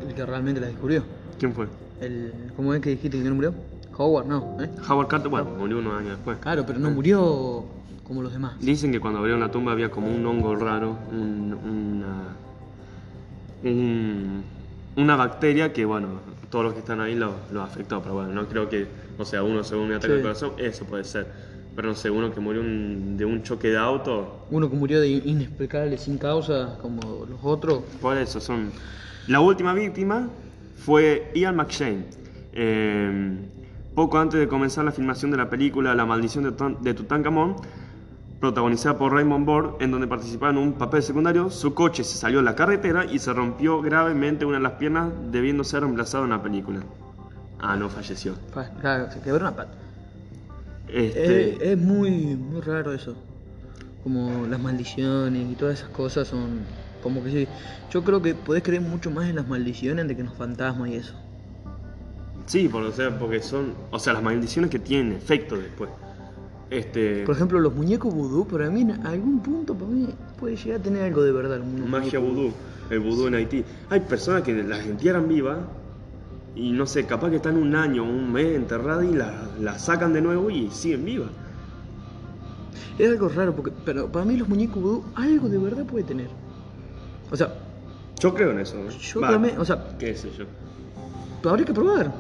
el 0.07 0.15
que 0.15 0.27
realmente 0.27 0.61
la 0.61 0.67
descubrió. 0.69 1.05
¿Quién 1.39 1.53
fue? 1.55 1.67
El, 2.01 2.53
¿Cómo 2.57 2.75
es 2.75 2.81
que 2.81 2.91
dijiste 2.91 3.23
que 3.23 3.29
no 3.29 3.35
murió? 3.35 3.55
Howard, 3.97 4.27
no. 4.27 4.57
¿eh? 4.61 4.69
Howard 4.89 5.07
Carter, 5.09 5.29
bueno, 5.31 5.51
murió 5.57 5.79
unos 5.79 5.95
años 5.95 6.11
después. 6.17 6.39
Claro, 6.39 6.65
pero 6.67 6.79
no 6.81 6.91
murió 6.91 7.65
como 8.03 8.23
los 8.23 8.33
demás. 8.33 8.55
Dicen 8.61 8.91
que 8.93 8.99
cuando 9.01 9.21
abrieron 9.21 9.41
la 9.41 9.51
tumba 9.51 9.73
había 9.73 9.91
como 9.91 10.09
un 10.09 10.25
hongo 10.27 10.57
raro, 10.57 10.99
un- 11.11 11.55
una, 11.63 12.37
un- 13.63 14.45
una 14.97 15.17
bacteria 15.17 15.73
que, 15.73 15.85
bueno, 15.85 16.21
todos 16.51 16.65
los 16.67 16.75
que 16.75 16.81
están 16.81 17.01
ahí 17.01 17.15
lo, 17.15 17.35
lo 17.53 17.63
afectó, 17.63 18.01
pero 18.03 18.15
bueno, 18.15 18.31
no 18.33 18.47
creo 18.49 18.69
que, 18.69 18.87
o 19.19 19.25
sea, 19.25 19.43
uno 19.43 19.65
según 19.65 19.87
un 19.87 19.93
ataque 19.93 20.09
Sí. 20.09 20.17
al 20.17 20.23
corazón, 20.23 20.53
eso 20.59 20.85
puede 20.85 21.05
ser. 21.05 21.33
Pero 21.77 21.89
no 21.89 21.95
sé, 21.95 22.09
uno 22.11 22.33
que 22.33 22.41
murió 22.41 22.61
un- 22.61 23.17
de 23.17 23.25
un 23.25 23.43
choque 23.43 23.69
de 23.69 23.77
auto, 23.79 24.47
Uno 24.51 24.71
que 24.71 24.77
murió 24.77 25.01
de 25.01 25.09
inexplicable 25.09 25.99
sin 25.99 26.19
causa, 26.19 26.79
como 26.81 27.01
los 27.29 27.41
otros. 27.43 27.83
por 28.01 28.17
eso 28.17 28.41
son. 28.41 28.71
La 29.27 29.41
última 29.41 29.73
víctima 29.75 30.29
fue 30.77 31.31
Ian 31.35 31.57
McShane. 31.57 32.05
Eh, 32.53 33.39
poco 33.95 34.19
antes 34.19 34.39
de 34.39 34.47
comenzar 34.47 34.85
la 34.85 34.93
filmación 34.93 35.31
de 35.33 35.37
la 35.37 35.51
película 35.51 35.95
La 35.95 36.05
maldición 36.07 36.45
de, 36.45 36.53
Tut- 36.53 36.79
de 36.81 36.95
Tutankamón, 36.95 37.57
protagonizada 38.41 38.97
por 38.99 39.13
Raymond 39.13 39.47
Borg, 39.47 39.77
en 39.81 39.91
donde 39.91 40.07
participaba 40.07 40.53
en 40.53 40.59
un 40.59 40.75
papel 40.75 41.03
secundario, 41.03 41.51
su 41.51 41.75
coche 41.75 42.05
se 42.05 42.19
salió 42.19 42.41
a 42.41 42.43
la 42.43 42.55
carretera 42.55 43.05
y 43.07 43.19
se 43.19 43.33
rompió 43.33 43.81
gravemente 43.81 44.45
una 44.45 44.59
de 44.59 44.63
las 44.63 44.73
piernas, 44.73 45.11
debiendo 45.31 45.65
ser 45.65 45.81
reemplazado 45.83 46.25
en 46.25 46.31
la 46.31 46.43
película. 46.43 46.81
Ah, 47.59 47.77
no 47.77 47.89
falleció. 47.89 48.35
Fa- 48.53 48.71
Claro, 48.81 49.11
se 49.11 49.21
quebró 49.21 49.41
una 49.41 49.57
pata. 49.57 49.73
Este, 50.89 51.55
Es, 51.55 51.63
es 51.63 51.79
muy, 51.79 52.11
muy 52.11 52.61
raro 52.61 52.93
eso. 52.93 53.15
Como 54.03 54.47
las 54.47 54.61
maldiciones 54.61 55.51
y 55.51 55.55
todas 55.55 55.79
esas 55.79 55.91
cosas 55.91 56.29
son 56.29 56.61
como 57.03 57.23
que 57.23 57.31
sí. 57.31 57.49
Yo 57.91 58.03
creo 58.03 58.21
que 58.21 58.35
podés 58.35 58.63
creer 58.63 58.83
mucho 58.83 59.11
más 59.11 59.29
en 59.29 59.37
las 59.37 59.49
maldiciones 59.49 60.09
de 60.09 60.15
que 60.15 60.21
en 60.21 60.27
los 60.27 60.37
fantasmas 60.37 60.91
y 60.91 60.97
eso. 60.97 61.15
Sí, 62.47 62.69
por, 62.69 62.83
o 62.83 62.93
sea, 62.93 63.19
porque 63.19 63.41
son, 63.41 63.75
o 63.91 63.99
sea, 63.99 64.13
las 64.13 64.23
maldiciones 64.23 64.71
que 64.71 64.79
tienen 64.79 65.13
efecto 65.13 65.57
después. 65.57 65.91
Este, 66.71 67.25
Por 67.25 67.35
ejemplo, 67.35 67.61
los 67.61 67.75
muñecos 67.75 68.13
vudú, 68.13 68.47
para 68.47 68.69
mí 68.71 68.83
en 68.83 69.07
algún 69.07 69.41
punto 69.41 69.75
para 69.75 69.91
mí 69.91 70.09
puede 70.39 70.57
llegar 70.57 70.81
a 70.81 70.83
tener 70.83 71.03
algo 71.05 71.23
de 71.23 71.33
verdad. 71.33 71.61
magia 71.63 72.19
vudú, 72.19 72.53
el 72.91 73.01
vudú 73.01 73.27
en 73.29 73.35
Haití. 73.35 73.65
Hay 73.91 74.01
personas 74.01 74.43
que 74.43 74.53
las 74.63 74.85
entierran 74.85 75.29
vivas 75.29 75.59
y 76.57 76.71
no 76.73 76.87
sé, 76.87 77.05
capaz 77.07 77.31
que 77.31 77.37
están 77.37 77.57
un 77.57 77.75
año, 77.75 78.05
un 78.05 78.33
mes 78.33 78.55
enterradas 78.57 79.05
y 79.05 79.15
las 79.15 79.59
las 79.61 79.85
sacan 79.85 80.13
de 80.13 80.21
nuevo 80.21 80.51
y 80.51 80.71
siguen 80.71 81.05
vivas. 81.05 81.31
Es 82.99 83.09
algo 83.11 83.29
raro, 83.29 83.55
porque 83.55 83.73
pero 83.85 84.11
para 84.11 84.25
mí 84.25 84.37
los 84.37 84.49
muñecos 84.49 84.81
vudú 84.83 85.05
algo 85.17 85.49
de 85.49 85.59
verdad 85.59 85.85
puede 85.85 86.05
tener. 86.05 86.29
O 87.31 87.37
sea, 87.37 87.53
Yo 88.21 88.33
creo 88.33 88.53
en 88.53 88.61
eso. 88.61 88.77
¿no? 88.77 88.89
Yo 88.91 89.21
Va, 89.21 89.31
también, 89.31 89.59
o 89.59 89.65
sea- 89.65 89.97
qué 89.99 90.15
sé 90.15 90.31
yo. 90.31 90.45
habría 91.51 91.67
que 91.67 91.75
probar. 91.75 92.13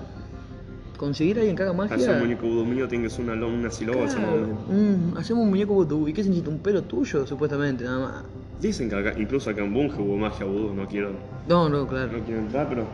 Conseguir 0.98 1.36
a 1.36 1.40
alguien 1.40 1.56
que 1.56 1.62
haga 1.62 1.72
magia. 1.72 1.96
Hacer 1.96 2.14
un 2.14 2.20
muñeco 2.20 2.46
vudú 2.46 2.64
mío 2.64 2.86
tiene 2.88 3.04
que 3.04 3.10
ser 3.10 3.24
una, 3.28 3.46
una 3.46 3.70
siloba, 3.70 4.06
Claro, 4.06 4.46
un- 4.68 5.14
hacemos 5.16 5.44
un 5.44 5.50
muñeco 5.50 5.74
vudú. 5.74 6.08
¿Y 6.08 6.12
qué 6.12 6.22
se 6.22 6.28
necesita? 6.28 6.50
Un 6.50 6.58
pelo 6.60 6.82
tuyo, 6.82 7.26
supuestamente, 7.26 7.84
nada 7.84 7.98
más. 7.98 8.24
Dicen 8.60 8.88
que 8.88 8.96
acá, 8.96 9.12
incluso 9.18 9.50
acá 9.50 9.62
en 9.64 9.72
Bunge 9.74 10.00
hubo 10.00 10.16
magia 10.16 10.44
vudú, 10.46 10.72
no 10.74 10.86
quiero, 10.86 11.10
No, 11.48 11.68
no, 11.68 11.86
claro. 11.86 12.12
no 12.12 12.24
quiero 12.24 12.40
entrar, 12.40 12.68
pero 12.68 12.84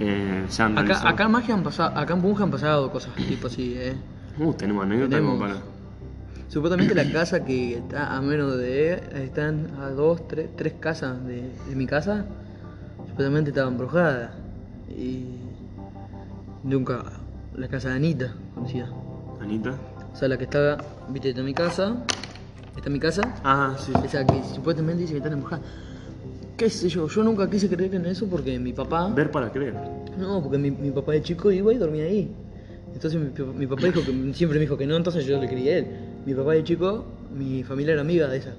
eh, 0.00 0.46
han 0.58 0.78
Acá, 0.78 1.08
acá 1.08 1.24
en 1.24 1.30
magia 1.30 1.54
han 1.54 1.62
pasado, 1.62 1.98
acá 1.98 2.14
en 2.14 2.22
Bunge 2.22 2.42
han 2.42 2.50
pasado 2.50 2.90
cosas 2.90 3.14
tipo 3.14 3.46
así, 3.46 3.74
eh. 3.76 3.94
Uh, 4.38 4.52
tenemos 4.52 4.84
anécdotas 4.84 5.10
Tenemos. 5.10 5.38
como 5.38 5.46
para... 5.46 5.76
Supuestamente 6.48 6.94
la 6.94 7.10
casa 7.12 7.44
que 7.44 7.78
está 7.78 8.16
a 8.16 8.20
menos 8.20 8.56
de. 8.56 8.94
Están 9.24 9.70
a 9.80 9.90
dos, 9.90 10.26
tres, 10.28 10.50
tres 10.56 10.74
casas 10.74 11.24
de, 11.24 11.50
de 11.68 11.76
mi 11.76 11.86
casa. 11.86 12.24
Supuestamente 13.08 13.50
estaba 13.50 13.68
embrujada. 13.68 14.32
Y. 14.88 15.40
Nunca. 16.62 17.04
La 17.54 17.68
casa 17.68 17.88
de 17.90 17.96
Anita, 17.96 18.34
conocida. 18.54 18.90
Anita. 19.40 19.74
O 20.12 20.16
sea, 20.16 20.28
la 20.28 20.36
que 20.36 20.44
estaba. 20.44 20.78
Viste, 21.08 21.30
está 21.30 21.42
mi 21.42 21.54
casa. 21.54 21.96
Está 22.76 22.90
mi 22.90 23.00
casa. 23.00 23.22
Ah, 23.42 23.74
sí. 23.78 23.92
Esa 24.04 24.24
que 24.26 24.42
supuestamente 24.54 25.02
dice 25.02 25.14
que 25.14 25.18
está 25.18 25.32
embrujada. 25.32 25.62
¿Qué 26.56 26.70
sé 26.70 26.88
yo? 26.88 27.06
Yo 27.08 27.22
nunca 27.22 27.48
quise 27.50 27.68
creer 27.68 27.94
en 27.94 28.06
eso 28.06 28.26
porque 28.26 28.58
mi 28.58 28.72
papá. 28.72 29.08
Ver 29.14 29.30
para 29.30 29.52
creer. 29.52 29.74
No, 30.18 30.42
porque 30.42 30.56
mi, 30.58 30.70
mi 30.70 30.90
papá 30.90 31.12
de 31.12 31.22
chico 31.22 31.52
iba 31.52 31.72
y 31.72 31.76
dormía 31.76 32.04
ahí. 32.04 32.30
Entonces 32.94 33.20
mi, 33.20 33.44
mi 33.58 33.66
papá 33.66 33.86
dijo 33.86 34.00
que 34.00 34.12
siempre 34.32 34.58
me 34.58 34.60
dijo 34.64 34.78
que 34.78 34.86
no, 34.86 34.96
entonces 34.96 35.26
yo 35.26 35.38
le 35.38 35.48
creí 35.48 35.68
a 35.68 35.78
él. 35.78 35.86
Mi 36.24 36.32
papá 36.34 36.52
de 36.52 36.64
chico, 36.64 37.04
mi 37.36 37.62
familia 37.62 37.92
era 37.92 38.00
amiga 38.00 38.26
de 38.28 38.38
esa. 38.38 38.54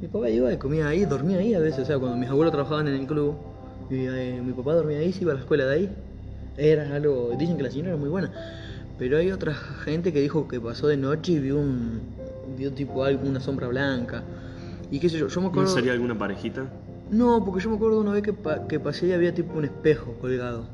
Mi 0.00 0.08
papá 0.08 0.28
iba 0.30 0.52
y 0.52 0.56
comía 0.56 0.88
ahí, 0.88 1.04
dormía 1.04 1.38
ahí 1.38 1.54
a 1.54 1.60
veces. 1.60 1.80
O 1.80 1.84
sea, 1.84 1.98
cuando 1.98 2.16
mis 2.16 2.28
abuelos 2.28 2.52
trabajaban 2.52 2.88
en 2.88 2.94
el 2.94 3.06
club, 3.06 3.34
mi, 3.88 4.06
eh, 4.08 4.42
mi 4.44 4.52
papá 4.52 4.74
dormía 4.74 4.98
ahí, 4.98 5.12
se 5.12 5.22
iba 5.22 5.30
a 5.32 5.34
la 5.36 5.40
escuela 5.40 5.64
de 5.66 5.74
ahí. 5.74 5.90
Era 6.56 6.92
algo. 6.96 7.30
Dicen 7.38 7.56
que 7.56 7.62
la 7.62 7.70
señora 7.70 7.90
era 7.90 7.96
muy 7.98 8.08
buena. 8.08 8.32
Pero 8.98 9.16
hay 9.16 9.30
otra 9.30 9.54
gente 9.54 10.12
que 10.12 10.20
dijo 10.20 10.48
que 10.48 10.60
pasó 10.60 10.88
de 10.88 10.96
noche 10.96 11.32
y 11.32 11.38
vio 11.38 11.56
un. 11.58 12.00
vio 12.56 12.72
tipo 12.72 13.04
algo, 13.04 13.28
una 13.28 13.38
sombra 13.38 13.68
blanca. 13.68 14.24
Y 14.90 14.98
qué 14.98 15.08
sé 15.08 15.18
yo, 15.18 15.28
yo 15.28 15.40
me 15.40 15.44
¿No 15.46 15.50
acuerdo. 15.50 15.70
sería 15.72 15.92
alguna 15.92 16.18
parejita? 16.18 16.64
No, 17.10 17.42
porque 17.44 17.62
yo 17.64 17.70
me 17.70 17.76
acuerdo 17.76 18.00
una 18.00 18.12
vez 18.12 18.22
que, 18.22 18.32
pa- 18.32 18.66
que 18.68 18.78
pasé 18.80 19.06
y 19.06 19.12
había 19.12 19.34
tipo 19.34 19.56
un 19.58 19.64
espejo 19.64 20.14
colgado. 20.20 20.68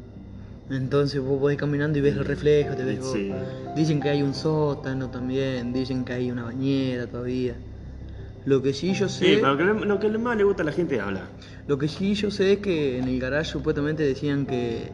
Entonces 0.71 1.21
vos 1.21 1.39
podés 1.39 1.59
caminando 1.59 1.99
y 1.99 2.01
ves 2.01 2.17
el 2.17 2.25
reflejo, 2.25 2.75
te 2.75 2.85
ves 2.85 3.01
vos. 3.01 3.13
Sí. 3.13 3.31
Dicen 3.77 4.01
que 4.01 4.09
hay 4.09 4.23
un 4.23 4.35
sótano 4.35 5.11
también, 5.11 5.73
dicen 5.73 6.05
que 6.05 6.15
hay 6.15 6.31
una 6.31 6.45
bañera 6.45 7.07
todavía. 7.07 7.55
Lo 8.47 8.63
que 8.63 8.73
sí 8.73 8.93
yo 8.95 9.09
sé, 9.09 9.27
Sí, 9.37 9.41
pero 9.41 9.55
lo 9.55 9.79
que, 9.81 9.87
lo 9.87 10.01
que 10.01 10.09
más 10.19 10.37
le 10.37 10.45
gusta 10.45 10.63
a 10.63 10.67
la 10.67 10.73
gente 10.73 10.97
es 10.97 11.01
hablar. 11.03 11.29
lo 11.67 11.79
que 11.79 11.89
sí 11.89 12.15
yo 12.15 12.31
sé 12.31 12.55
es 12.55 12.59
que 12.59 12.99
en 12.99 13.09
el 13.09 13.21
garage 13.21 13.51
supuestamente 13.53 14.03
decían 14.03 14.45
que 14.47 14.91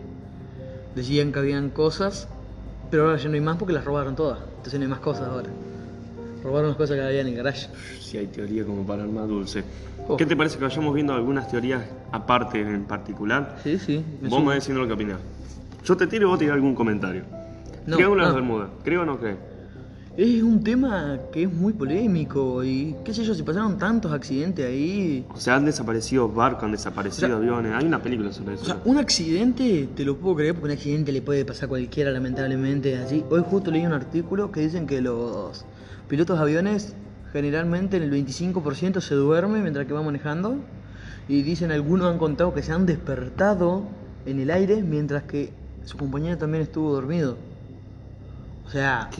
decían 0.95 1.33
que 1.33 1.39
habían 1.39 1.71
cosas, 1.71 2.29
pero 2.91 3.05
ahora 3.07 3.17
ya 3.17 3.29
no 3.29 3.35
hay 3.35 3.41
más 3.41 3.57
porque 3.57 3.73
las 3.73 3.85
robaron 3.85 4.15
todas. 4.17 4.41
Entonces 4.57 4.75
no 4.79 4.85
hay 4.85 4.91
más 4.91 5.01
cosas 5.01 5.29
ahora. 5.29 5.49
Robaron 6.45 6.69
las 6.69 6.77
cosas 6.77 6.97
que 6.97 7.03
había 7.03 7.21
en 7.21 7.29
el 7.29 7.35
garage. 7.37 7.69
Si 8.01 8.19
hay 8.19 8.27
teoría 8.27 8.65
como 8.65 8.85
para 8.87 9.03
armar 9.05 9.27
dulce. 9.29 9.63
Oh. 10.11 10.17
¿Qué 10.17 10.27
te 10.27 10.35
parece 10.35 10.59
que 10.59 10.65
vayamos 10.65 10.93
viendo 10.93 11.15
algunas 11.15 11.47
teorías 11.49 11.85
aparte 12.11 12.61
en 12.61 12.85
particular? 12.85 13.59
Sí, 13.63 13.79
sí. 13.79 14.05
Vos 14.23 14.41
me 14.41 14.47
vas 14.47 14.57
diciendo 14.57 14.81
lo 14.81 14.89
que 14.89 14.95
opinás. 14.95 15.19
Yo 15.85 15.97
te 15.97 16.09
tiro 16.09 16.27
y 16.27 16.31
vos 16.31 16.39
tirás 16.39 16.55
algún 16.55 16.75
comentario. 16.75 17.23
No, 17.87 17.97
de 17.97 18.03
no. 18.03 18.15
las 18.17 18.35
Bermudas, 18.35 18.71
¿creo 18.83 19.03
o 19.03 19.05
no 19.05 19.19
creo? 19.21 19.37
Es 20.17 20.43
un 20.43 20.65
tema 20.65 21.17
que 21.33 21.45
es 21.45 21.53
muy 21.53 21.73
polémico 21.73 22.65
y 22.65 22.97
qué 23.05 23.15
sé 23.15 23.23
yo, 23.23 23.35
si 23.35 23.45
pasaron 23.45 23.79
tantos 23.79 24.13
accidentes 24.13 24.67
ahí... 24.67 25.25
O 25.33 25.37
sea, 25.37 25.55
han 25.55 25.65
desaparecido 25.65 26.29
barcos, 26.29 26.65
han 26.65 26.73
desaparecido 26.73 27.27
O 27.27 27.31
sea, 27.31 27.37
aviones. 27.37 27.73
Hay 27.73 27.87
una 27.87 28.03
película 28.03 28.33
sobre 28.33 28.55
eso. 28.55 28.65
O 28.65 28.67
sea, 28.67 28.81
un 28.85 28.99
accidente 28.99 29.89
te 29.95 30.05
lo 30.05 30.17
puedo 30.17 30.37
creer 30.37 30.55
porque 30.55 30.73
un 30.73 30.73
accidente 30.73 31.13
le 31.13 31.23
puede 31.23 31.45
pasar 31.45 31.67
a 31.67 31.69
cualquiera 31.69 32.11
lamentablemente 32.11 32.99
así. 32.99 33.25
Hoy 33.31 33.45
justo 33.49 33.71
leí 33.71 33.87
un 33.87 33.93
artículo 33.93 34.51
que 34.51 34.61
dicen 34.61 34.89
que 34.89 35.01
los 35.01 35.65
pilotos 36.09 36.37
de 36.37 36.43
aviones 36.43 36.97
generalmente 37.33 37.97
en 37.97 38.03
el 38.03 38.13
25% 38.13 39.01
se 39.01 39.15
duermen 39.15 39.63
mientras 39.63 39.87
que 39.87 39.93
va 39.93 40.03
manejando 40.03 40.57
y 41.29 41.43
dicen 41.43 41.71
algunos 41.71 42.11
han 42.11 42.19
contado 42.19 42.53
que 42.53 42.63
se 42.63 42.73
han 42.73 42.87
despertado 42.87 43.85
en 44.27 44.41
el 44.41 44.51
aire 44.51 44.83
mientras 44.83 45.23
que 45.25 45.53
su 45.85 45.97
compañero 45.97 46.37
también 46.39 46.63
estuvo 46.63 46.93
dormido. 46.93 47.37
O 48.67 48.71
sea, 48.71 49.11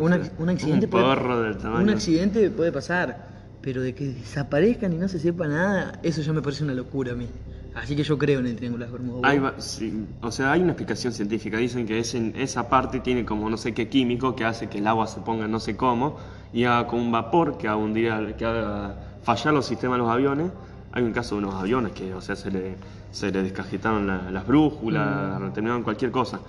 un, 0.00 0.12
accidente 0.12 0.86
un 0.86 0.90
puede, 0.90 1.80
un 1.80 1.90
accidente 1.90 2.50
puede 2.50 2.72
pasar, 2.72 3.28
pero 3.60 3.80
de 3.80 3.94
que 3.94 4.06
desaparezcan 4.06 4.92
y 4.92 4.96
no 4.96 5.06
se 5.06 5.20
sepa 5.20 5.46
nada, 5.46 6.00
eso 6.02 6.22
ya 6.22 6.32
me 6.32 6.42
parece 6.42 6.64
una 6.64 6.74
locura 6.74 7.12
a 7.12 7.14
mí. 7.14 7.28
Así 7.76 7.94
que 7.94 8.02
yo 8.02 8.16
creo 8.16 8.40
en 8.40 8.46
el 8.46 8.56
Triángulo 8.56 8.84
de 8.84 8.90
las 8.90 9.00
Bermudas. 9.00 9.30
Hay 9.30 9.40
sí, 9.58 10.06
o 10.22 10.32
sea, 10.32 10.52
hay 10.52 10.62
una 10.62 10.72
explicación 10.72 11.12
científica. 11.12 11.58
Dicen 11.58 11.86
que 11.86 11.98
es 11.98 12.14
en 12.14 12.32
esa 12.34 12.68
parte 12.68 13.00
tiene 13.00 13.24
como 13.24 13.50
no 13.50 13.58
sé 13.58 13.74
qué 13.74 13.88
químico 13.88 14.34
que 14.34 14.44
hace 14.44 14.68
que 14.68 14.78
el 14.78 14.86
agua 14.86 15.06
se 15.06 15.20
ponga 15.20 15.46
no 15.46 15.60
sé 15.60 15.76
cómo 15.76 16.16
y 16.52 16.64
haga 16.64 16.86
como 16.86 17.02
un 17.02 17.12
vapor 17.12 17.58
que 17.58 17.68
haga, 17.68 18.36
que 18.36 18.44
haga 18.44 18.94
fallar 19.22 19.54
los 19.54 19.66
sistemas 19.66 19.96
de 19.98 20.04
los 20.04 20.10
aviones. 20.10 20.50
Hay 20.92 21.02
un 21.02 21.12
caso 21.12 21.34
de 21.36 21.42
unos 21.44 21.54
aviones 21.54 21.92
que, 21.92 22.14
o 22.14 22.20
sea, 22.20 22.36
se 22.36 22.50
le, 22.50 22.76
se 23.10 23.30
le 23.30 23.42
descajetaron 23.42 24.06
la- 24.06 24.30
las 24.30 24.46
brújulas, 24.46 25.38
terminaron 25.52 25.82
cualquier 25.82 26.10
cosa. 26.10 26.40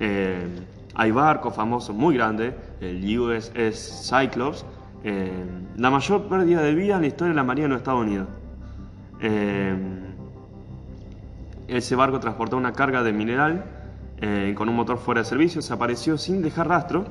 Eh, 0.00 0.46
hay 0.94 1.10
barcos 1.10 1.54
famosos 1.54 1.94
muy 1.94 2.14
grandes, 2.16 2.54
el 2.80 3.18
USS 3.18 4.08
Cyclops, 4.10 4.64
eh, 5.04 5.30
la 5.76 5.90
mayor 5.90 6.22
pérdida 6.28 6.62
de 6.62 6.74
vida 6.74 6.96
en 6.96 7.02
la 7.02 7.06
historia 7.06 7.30
de 7.30 7.36
la 7.36 7.44
Marina 7.44 7.64
de 7.66 7.68
los 7.70 7.78
Estados 7.78 8.00
Unidos. 8.02 8.26
Eh, 9.20 9.74
ese 11.68 11.94
barco 11.96 12.20
transportaba 12.20 12.58
una 12.60 12.72
carga 12.72 13.02
de 13.02 13.12
mineral 13.12 13.64
eh, 14.20 14.52
con 14.56 14.68
un 14.68 14.76
motor 14.76 14.98
fuera 14.98 15.22
de 15.22 15.24
servicio, 15.24 15.60
desapareció 15.60 16.18
sin 16.18 16.42
dejar 16.42 16.68
rastro 16.68 17.04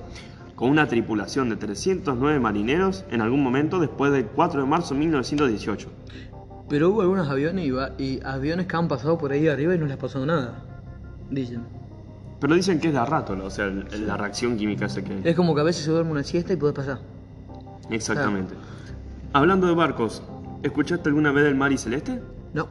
con 0.62 0.70
una 0.70 0.88
tripulación 0.88 1.50
de 1.50 1.56
309 1.56 2.40
marineros 2.40 3.04
en 3.10 3.22
algún 3.22 3.42
momento 3.42 3.80
después 3.80 4.12
del 4.12 4.26
4 4.28 4.62
de 4.62 4.68
marzo 4.68 4.94
de 4.94 5.00
1918. 5.00 5.90
Pero 6.70 6.90
hubo 6.92 7.02
algunos 7.02 7.28
aviones 7.30 7.66
y, 7.66 7.72
va- 7.72 7.94
y 7.98 8.20
aviones 8.24 8.68
que 8.68 8.76
han 8.78 8.88
pasado 8.88 9.18
por 9.18 9.32
ahí 9.32 9.48
arriba 9.48 9.74
y 9.74 9.80
no 9.80 9.88
les 9.88 9.96
ha 9.96 10.00
pasado 10.00 10.24
nada. 10.24 10.64
Dicen. 11.32 11.64
Pero 12.40 12.54
dicen 12.54 12.80
que 12.80 12.90
es 12.90 12.94
de 12.94 13.00
a 13.00 13.06
rato, 13.06 13.36
o 13.44 13.50
sea, 13.50 13.66
el- 13.66 13.88
la 14.06 14.18
reacción 14.18 14.56
química 14.56 14.86
esa 14.86 15.02
que... 15.02 15.22
Es 15.28 15.36
como 15.36 15.56
que 15.56 15.62
a 15.62 15.64
veces 15.64 15.84
se 15.84 15.90
duerme 15.90 16.12
una 16.12 16.24
siesta 16.24 16.54
y 16.54 16.58
puede 16.58 16.74
pasar. 16.74 17.00
Exactamente. 17.90 18.54
Hablando 19.34 19.66
de 19.66 19.74
barcos, 19.74 20.22
¿escuchaste 20.62 21.10
alguna 21.10 21.32
vez 21.32 21.44
del 21.44 21.56
Mar 21.56 21.72
y 21.72 21.80
Celeste? 21.80 22.22
No. 22.54 22.68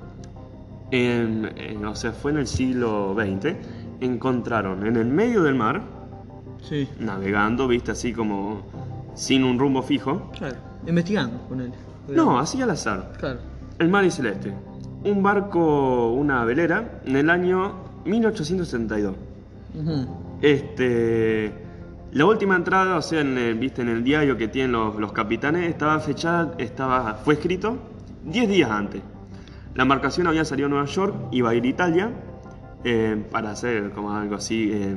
En- 0.92 1.50
en- 1.56 1.84
o 1.84 1.96
sea, 1.96 2.12
fue 2.12 2.30
en 2.30 2.38
el 2.38 2.46
siglo 2.46 3.16
XX, 3.18 3.56
encontraron 4.00 4.86
en 4.86 4.94
el 4.96 5.06
medio 5.06 5.42
del 5.42 5.56
mar, 5.56 5.82
Sí. 6.62 6.88
navegando, 6.98 7.66
viste, 7.66 7.90
así 7.90 8.12
como 8.12 8.62
sin 9.14 9.44
un 9.44 9.58
rumbo 9.58 9.82
fijo. 9.82 10.30
Claro. 10.36 10.56
Investigando 10.86 11.38
con 11.48 11.60
él. 11.60 11.72
No, 12.08 12.38
así 12.38 12.60
al 12.62 12.70
azar. 12.70 13.12
Claro. 13.18 13.40
El 13.78 13.88
Mar 13.88 14.04
y 14.04 14.10
Celeste. 14.10 14.52
Un 15.04 15.22
barco, 15.22 16.12
una 16.12 16.44
velera, 16.44 17.00
en 17.04 17.16
el 17.16 17.30
año 17.30 17.74
1872. 18.04 19.14
Ujú. 19.74 20.06
Este, 20.42 21.52
la 22.12 22.26
última 22.26 22.56
entrada, 22.56 22.96
o 22.96 23.02
sea, 23.02 23.20
en 23.20 23.38
el, 23.38 23.54
viste, 23.54 23.82
en 23.82 23.88
el 23.88 24.02
diario 24.02 24.36
que 24.36 24.48
tienen 24.48 24.72
los, 24.72 24.96
los 24.96 25.12
capitanes, 25.12 25.68
estaba 25.68 25.98
fechada, 26.00 26.54
estaba, 26.58 27.14
fue 27.24 27.34
escrito 27.34 27.76
10 28.24 28.48
días 28.48 28.70
antes. 28.70 29.02
La 29.74 29.82
embarcación 29.84 30.26
había 30.26 30.44
salido 30.44 30.66
a 30.66 30.70
Nueva 30.70 30.86
York, 30.86 31.14
iba 31.30 31.50
a 31.50 31.54
ir 31.54 31.64
a 31.64 31.66
Italia 31.68 32.10
eh, 32.84 33.22
para 33.30 33.52
hacer 33.52 33.92
como 33.92 34.12
algo 34.12 34.34
así, 34.34 34.70
eh, 34.72 34.96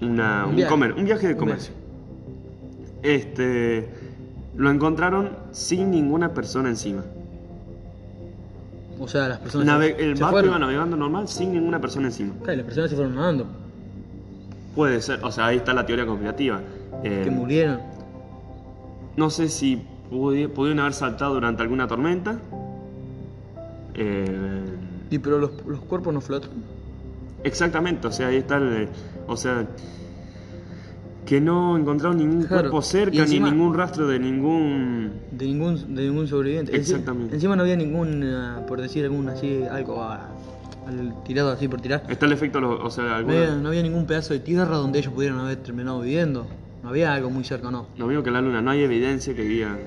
una- 0.00 0.44
Un 0.44 0.50
un, 0.50 0.56
viaje. 0.56 0.70
comer- 0.70 0.92
un 0.94 1.04
viaje 1.04 1.28
de 1.28 1.36
comercio. 1.36 1.72
Este, 3.02 3.88
lo 4.56 4.70
encontraron 4.70 5.30
sin 5.52 5.90
ninguna 5.90 6.32
persona 6.34 6.68
encima. 6.68 7.04
O 8.98 9.08
sea, 9.08 9.28
las 9.28 9.38
personas. 9.38 9.66
Nave- 9.66 9.94
se- 9.96 10.04
el 10.10 10.16
se 10.16 10.22
barco 10.22 10.34
fueron. 10.36 10.50
iba 10.50 10.58
navegando 10.58 10.96
normal 10.96 11.28
sin 11.28 11.52
ninguna 11.52 11.80
persona 11.80 12.06
encima. 12.06 12.34
Claro, 12.38 12.52
y 12.54 12.56
las 12.58 12.66
personas 12.66 12.90
se 12.90 12.96
fueron 12.96 13.14
nadando. 13.16 13.46
Puede 14.74 15.00
ser, 15.02 15.20
o 15.24 15.30
sea, 15.30 15.46
ahí 15.46 15.56
está 15.58 15.72
la 15.74 15.84
teoría 15.86 16.06
conspirativa. 16.06 16.60
Eh, 17.02 17.22
Que 17.24 17.30
murieron. 17.30 17.80
No 19.16 19.30
sé 19.30 19.48
si 19.48 19.82
pudi- 20.10 20.48
pudieron 20.48 20.80
haber 20.80 20.94
saltado 20.94 21.34
durante 21.34 21.62
alguna 21.62 21.86
tormenta. 21.86 22.38
Eh, 23.94 24.64
Y 25.10 25.18
pero 25.18 25.38
los, 25.38 25.50
los 25.66 25.80
cuerpos 25.80 26.12
no 26.14 26.20
flotan. 26.20 26.50
exactamente, 27.44 28.06
o 28.08 28.12
sea, 28.12 28.28
ahí 28.28 28.36
está 28.36 28.56
el. 28.56 28.88
O 29.26 29.36
sea, 29.36 29.66
que 31.26 31.40
no 31.40 31.78
encontraron 31.78 32.18
ningún 32.18 32.42
Claro, 32.42 32.62
cuerpo 32.70 32.82
cerca 32.82 33.16
encima- 33.18 33.48
ni 33.50 33.56
ningún 33.56 33.74
rastro 33.74 34.06
de 34.08 34.18
ningún. 34.18 35.12
De 35.30 35.46
ningún, 35.46 35.94
de 35.94 36.02
ningún 36.02 36.28
sobreviviente. 36.28 36.76
Exactamente. 36.76 37.34
Encima 37.34 37.56
no 37.56 37.62
había 37.62 37.76
ningún, 37.76 38.22
ah, 38.24 38.62
por 38.68 38.80
decir 38.80 39.04
algún 39.04 39.28
así, 39.30 39.62
algo 39.70 40.02
ah, 40.02 40.28
al- 40.86 41.22
tirado 41.24 41.50
así 41.50 41.66
por 41.66 41.80
tirar. 41.80 42.02
Está 42.08 42.26
el 42.26 42.32
efecto, 42.32 42.60
lo- 42.60 42.84
o 42.84 42.90
sea, 42.90 43.04
No 43.04 43.14
alguna- 43.14 43.36
había, 43.38 43.54
no 43.56 43.68
había 43.68 43.82
ningún 43.82 44.06
pedazo 44.06 44.34
de 44.34 44.40
tierra 44.40 44.76
donde 44.76 44.98
ellos 44.98 45.14
pudieran 45.14 45.38
haber 45.38 45.56
terminado 45.56 46.00
viviendo. 46.00 46.46
No 46.82 46.90
había 46.90 47.14
algo 47.14 47.30
muy 47.30 47.44
cerca, 47.44 47.70
no. 47.70 47.86
No 47.96 48.06
veo 48.06 48.22
que 48.22 48.30
la 48.30 48.42
luna, 48.42 48.60
no 48.60 48.70
hay 48.70 48.82
evidencia 48.82 49.34
que 49.34 49.42
diga 49.44 49.78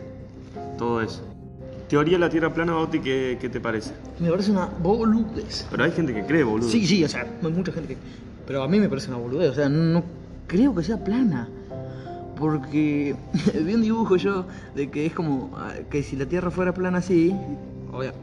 todo 0.80 1.02
eso. 1.02 1.22
Teoría 1.88 2.14
de 2.14 2.20
la 2.20 2.30
Tierra 2.30 2.54
plana, 2.54 2.76
Oti, 2.78 3.00
¿qué, 3.00 3.38
qué 3.40 3.48
te 3.48 3.62
parece? 3.62 3.94
Me 4.20 4.30
parece 4.30 4.52
una 4.52 4.66
boludez. 4.66 5.68
Pero 5.70 5.84
hay 5.86 5.92
gente 5.92 6.14
que 6.14 6.26
cree, 6.26 6.44
boludo. 6.44 6.68
Sí, 6.68 6.86
sí, 6.86 7.04
o 7.04 7.08
sea, 7.08 7.26
hay 7.44 7.52
mucha 7.52 7.72
gente 7.72 7.94
que. 7.94 7.98
Pero 8.48 8.64
a 8.64 8.68
mí 8.68 8.80
me 8.80 8.88
parece 8.88 9.10
una 9.10 9.18
boludez, 9.18 9.52
o 9.52 9.54
sea, 9.54 9.68
no 9.68 10.04
creo 10.48 10.74
que 10.74 10.82
sea 10.82 11.04
plana. 11.04 11.50
Porque 12.40 13.16
vi 13.66 13.74
un 13.74 13.82
dibujo 13.82 14.16
yo 14.16 14.46
de 14.74 14.90
que 14.90 15.06
es 15.06 15.14
como 15.14 15.52
ah, 15.58 15.74
que 15.90 16.02
si 16.02 16.16
la 16.16 16.26
tierra 16.26 16.50
fuera 16.50 16.74
plana 16.74 17.00
así, 17.00 17.36
obvio, 17.92 18.14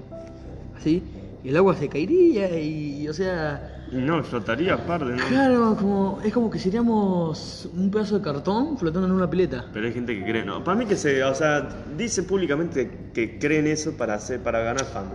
así, 0.76 1.02
y 1.42 1.48
el 1.50 1.56
agua 1.56 1.76
se 1.76 1.88
caería 1.88 2.58
y, 2.58 3.06
o 3.06 3.12
sea, 3.12 3.84
Y 3.92 3.96
no, 3.96 4.22
flotaría 4.22 4.74
aparte, 4.74 5.10
¿no? 5.10 5.24
claro, 5.28 5.76
como 5.78 6.20
es 6.24 6.32
como 6.32 6.48
que 6.48 6.58
seríamos 6.58 7.68
un 7.76 7.90
pedazo 7.90 8.18
de 8.18 8.24
cartón 8.24 8.78
flotando 8.78 9.08
en 9.08 9.14
una 9.14 9.28
pileta. 9.28 9.66
Pero 9.74 9.87
hay 9.87 9.92
gente 9.92 10.18
que 10.18 10.24
cree, 10.24 10.44
no. 10.44 10.64
Para 10.64 10.78
mí 10.78 10.87
que 10.87 10.96
se, 10.96 11.22
o 11.22 11.34
sea, 11.34 11.68
dice 11.98 12.22
públicamente 12.22 13.10
que 13.12 13.38
creen 13.38 13.66
eso 13.66 13.92
para 13.96 14.14
hacer, 14.14 14.40
para 14.40 14.60
ganar 14.60 14.87
fama. 14.87 15.12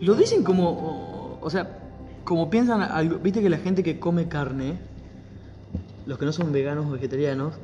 Lo 0.00 0.14
dicen 0.14 0.42
como, 0.42 0.68
o, 0.68 1.38
o 1.40 1.48
sea, 1.48 1.81
como 2.24 2.50
piensan, 2.50 2.88
viste 3.22 3.40
que 3.40 3.50
la 3.50 3.58
gente 3.58 3.82
que 3.82 3.98
come 3.98 4.28
carne, 4.28 4.78
los 6.06 6.18
que 6.18 6.24
no 6.24 6.32
son 6.32 6.52
veganos 6.52 6.86
o 6.86 6.90
vegetarianos, 6.92 7.54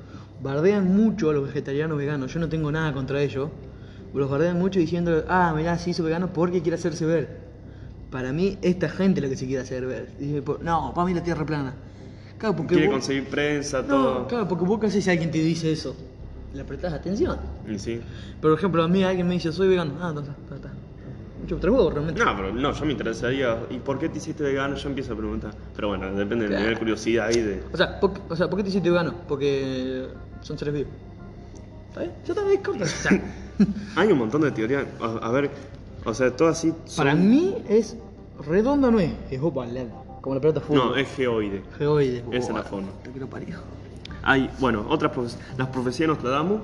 bardean 0.42 0.94
mucho 0.96 1.30
a 1.30 1.32
los 1.32 1.44
vegetarianos 1.46 1.98
veganos. 1.98 2.32
Yo 2.32 2.40
no 2.40 2.48
tengo 2.48 2.70
nada 2.70 2.92
contra 2.92 3.20
ellos. 3.22 3.50
Los 4.14 4.30
bardean 4.30 4.58
mucho 4.58 4.78
diciendo, 4.78 5.24
ah, 5.28 5.52
mirá, 5.56 5.76
se 5.78 5.90
hizo 5.90 6.02
vegano 6.02 6.32
porque 6.32 6.62
quiere 6.62 6.76
hacerse 6.76 7.04
ver. 7.04 7.48
Para 8.10 8.32
mí, 8.32 8.56
esta 8.62 8.88
gente 8.88 9.20
es 9.20 9.24
la 9.24 9.28
que 9.30 9.36
se 9.36 9.46
quiere 9.46 9.62
hacer 9.62 9.86
ver. 9.86 10.08
Dice, 10.18 10.42
no, 10.62 10.92
para 10.94 11.06
mí 11.06 11.14
la 11.14 11.22
tierra 11.22 11.44
plana. 11.44 11.74
Claro, 12.38 12.56
porque 12.56 12.74
Quiere 12.74 12.86
vos- 12.88 12.94
conseguir 12.96 13.24
prensa, 13.28 13.82
No, 13.82 13.86
todo. 13.88 14.26
claro, 14.28 14.48
porque 14.48 14.64
vos 14.64 14.80
qué 14.80 14.86
haces 14.86 15.04
si 15.04 15.10
alguien 15.10 15.30
te 15.30 15.38
dice 15.38 15.70
eso. 15.72 15.94
Le 16.54 16.64
prestás 16.64 16.92
atención. 16.94 17.36
Sí. 17.76 18.00
Por 18.40 18.52
ejemplo, 18.52 18.82
a 18.82 18.88
mí 18.88 19.02
alguien 19.04 19.28
me 19.28 19.34
dice, 19.34 19.52
soy 19.52 19.68
vegano. 19.68 19.92
Ah, 20.00 20.08
entonces, 20.08 20.34
está, 20.44 20.54
está. 20.56 20.72
Mucho 21.48 21.60
trabajo 21.60 21.90
realmente. 21.90 22.22
No, 22.22 22.36
pero 22.36 22.52
no, 22.52 22.72
yo 22.72 22.84
me 22.84 22.92
interesaría. 22.92 23.58
¿Y 23.70 23.78
por 23.78 23.98
qué 23.98 24.08
te 24.10 24.18
hiciste 24.18 24.42
vegano? 24.42 24.76
Yo 24.76 24.88
empiezo 24.90 25.14
a 25.14 25.16
preguntar. 25.16 25.52
Pero 25.74 25.88
bueno, 25.88 26.06
depende 26.14 26.46
del 26.46 26.56
nivel 26.58 26.74
de 26.74 26.78
curiosidad 26.78 27.28
ahí 27.28 27.40
de. 27.40 27.62
O 27.72 27.76
sea, 27.76 27.98
¿por, 27.98 28.12
o 28.28 28.36
sea, 28.36 28.50
¿por 28.50 28.58
qué 28.58 28.64
te 28.64 28.68
hiciste 28.68 28.90
vegano? 28.90 29.14
Porque 29.26 30.06
son 30.42 30.58
seres 30.58 30.74
vivos. 30.74 30.92
¿Está 31.88 32.00
bien? 32.00 32.12
Ya 32.26 32.32
está 32.34 32.44
bien, 32.46 32.62
corta. 32.62 32.84
O 32.84 32.86
sea, 32.86 33.22
Hay 33.96 34.12
un 34.12 34.18
montón 34.18 34.42
de 34.42 34.50
teorías. 34.50 34.84
A, 35.00 35.26
a 35.26 35.30
ver, 35.32 35.50
o 36.04 36.12
sea, 36.12 36.34
todo 36.36 36.48
así. 36.48 36.72
son- 36.84 36.96
para 37.04 37.14
mí 37.14 37.56
es 37.68 37.96
redonda, 38.46 38.90
no 38.90 39.00
es. 39.00 39.12
Es 39.30 39.40
ovalada. 39.40 39.88
Como 40.20 40.34
la 40.34 40.40
pelota 40.42 40.60
fútbol. 40.60 40.90
No, 40.90 40.96
es 40.96 41.08
geoide. 41.16 41.62
geoide. 41.78 42.22
Esa 42.32 42.48
es 42.48 42.54
la 42.54 42.62
forma. 42.62 42.88
Te 43.02 43.10
quiero 43.10 43.26
parió. 43.28 43.56
Hay, 44.22 44.50
bueno, 44.58 44.84
otras 44.90 45.12
profes- 45.12 45.36
las 45.56 45.68
profecías 45.68 46.00
de 46.00 46.06
Nostradamus 46.08 46.60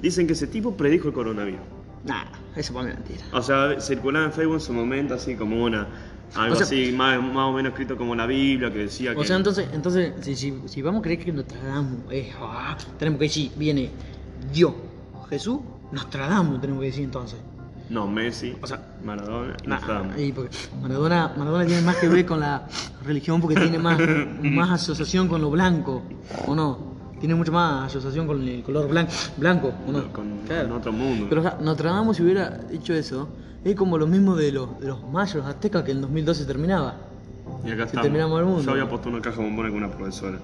dicen 0.00 0.26
que 0.28 0.34
ese 0.34 0.46
tipo 0.46 0.72
predijo 0.76 1.08
el 1.08 1.14
coronavirus. 1.14 1.60
Nah, 2.04 2.24
eso 2.56 2.72
para 2.72 2.86
mí 2.86 2.92
es 2.92 2.98
mentira. 2.98 3.24
O 3.32 3.42
sea, 3.42 3.80
circulaba 3.80 4.26
en 4.26 4.32
Facebook 4.32 4.54
en 4.54 4.60
su 4.60 4.72
momento 4.72 5.14
así 5.14 5.34
como 5.34 5.62
una. 5.64 5.86
Algo 6.34 6.52
O 6.54 6.56
sea- 6.56 6.66
así, 6.66 6.92
más, 6.92 7.20
más 7.22 7.44
o 7.48 7.52
menos 7.52 7.70
escrito 7.72 7.96
como 7.96 8.14
la 8.14 8.26
Biblia, 8.26 8.70
que 8.72 8.78
decía 8.80 9.14
que. 9.14 9.20
O 9.20 9.24
sea, 9.24 9.36
entonces, 9.36 9.68
entonces 9.72 10.12
si, 10.20 10.36
si, 10.36 10.54
si 10.66 10.82
vamos 10.82 11.00
a 11.00 11.02
creer 11.02 11.24
que 11.24 11.32
Nostradamus 11.32 12.00
es. 12.10 12.28
ah, 12.40 12.76
tenemos 12.98 13.18
que 13.18 13.24
decir, 13.24 13.50
viene 13.56 13.90
Dios, 14.52 14.74
Jesús, 15.30 15.60
Nostradamus, 15.92 16.60
tenemos 16.60 16.80
que 16.82 16.86
decir 16.88 17.04
entonces. 17.04 17.38
No, 17.90 18.06
Messi, 18.06 18.54
O 18.60 18.66
sea, 18.66 18.82
Maradona 19.02 19.56
y 19.64 19.66
Nah, 19.66 19.76
Nostradamus. 19.76 20.18
y 20.20 20.32
porque 20.32 20.50
Maradona, 20.82 21.32
Maradona 21.38 21.64
tiene 21.64 21.80
más 21.82 21.96
que 21.96 22.08
ver 22.08 22.26
con 22.26 22.38
la 22.40 22.66
religión 23.04 23.40
porque 23.40 23.56
tiene 23.58 23.78
más, 23.78 23.98
más 24.42 24.70
asociación 24.70 25.26
con 25.28 25.40
lo 25.40 25.50
blanco, 25.50 26.02
¿o 26.46 26.54
no? 26.54 26.87
Tiene 27.20 27.34
mucho 27.34 27.50
más 27.52 27.86
asociación 27.86 28.26
con 28.26 28.46
el 28.46 28.62
color 28.62 28.88
blanco, 28.88 29.12
blanco 29.36 29.72
¿o 29.86 29.92
no? 29.92 30.12
Con, 30.12 30.38
Claro. 30.46 30.68
con 30.68 30.78
otro 30.78 30.92
mundo. 30.92 31.26
Pero 31.28 31.40
o 31.40 31.44
sea, 31.44 31.58
Notre 31.60 31.88
Dame 31.88 32.14
si 32.14 32.22
hubiera 32.22 32.60
hecho 32.72 32.94
eso, 32.94 33.28
es 33.64 33.74
como 33.74 33.98
lo 33.98 34.06
mismo 34.06 34.36
de 34.36 34.52
los, 34.52 34.78
de 34.80 34.86
los 34.88 35.02
mayas, 35.10 35.34
los 35.34 35.46
aztecas, 35.46 35.82
que 35.82 35.90
en 35.92 36.00
2012 36.00 36.44
terminaba. 36.44 36.94
y 37.64 37.70
acá 37.72 37.84
estamos. 37.84 38.02
terminamos 38.02 38.38
el 38.40 38.46
mundo. 38.46 38.62
Yo 38.62 38.70
había 38.70 38.88
puesto 38.88 39.08
una 39.08 39.20
caja 39.20 39.40
bombona 39.42 39.68
con 39.68 39.78
una 39.78 39.90
profesora. 39.90 40.38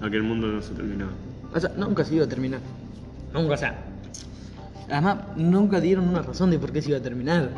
Aquel 0.00 0.22
mundo 0.22 0.46
no 0.48 0.62
se 0.62 0.72
terminaba. 0.74 1.10
O 1.54 1.60
sea, 1.60 1.70
nunca 1.76 2.04
se 2.04 2.14
iba 2.14 2.24
a 2.24 2.28
terminar. 2.28 2.60
Nunca, 3.34 3.54
o 3.54 3.56
sea. 3.56 3.84
Además, 4.90 5.18
nunca 5.36 5.80
dieron 5.80 6.08
una 6.08 6.22
razón 6.22 6.50
de 6.50 6.58
por 6.58 6.72
qué 6.72 6.82
se 6.82 6.88
iba 6.90 6.98
a 6.98 7.02
terminar. 7.02 7.50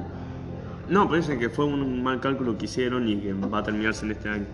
No, 0.89 1.05
pero 1.09 1.21
dicen 1.21 1.39
que 1.39 1.49
fue 1.49 1.65
un 1.65 2.03
mal 2.03 2.21
cálculo 2.21 2.59
que 2.59 2.67
hicieron 2.67 3.09
y 3.09 3.17
que 3.17 3.33
va 3.33 3.59
a 3.59 3.63
terminarse 3.63 4.05
en 4.05 4.13
este 4.13 4.29
año. 4.29 4.45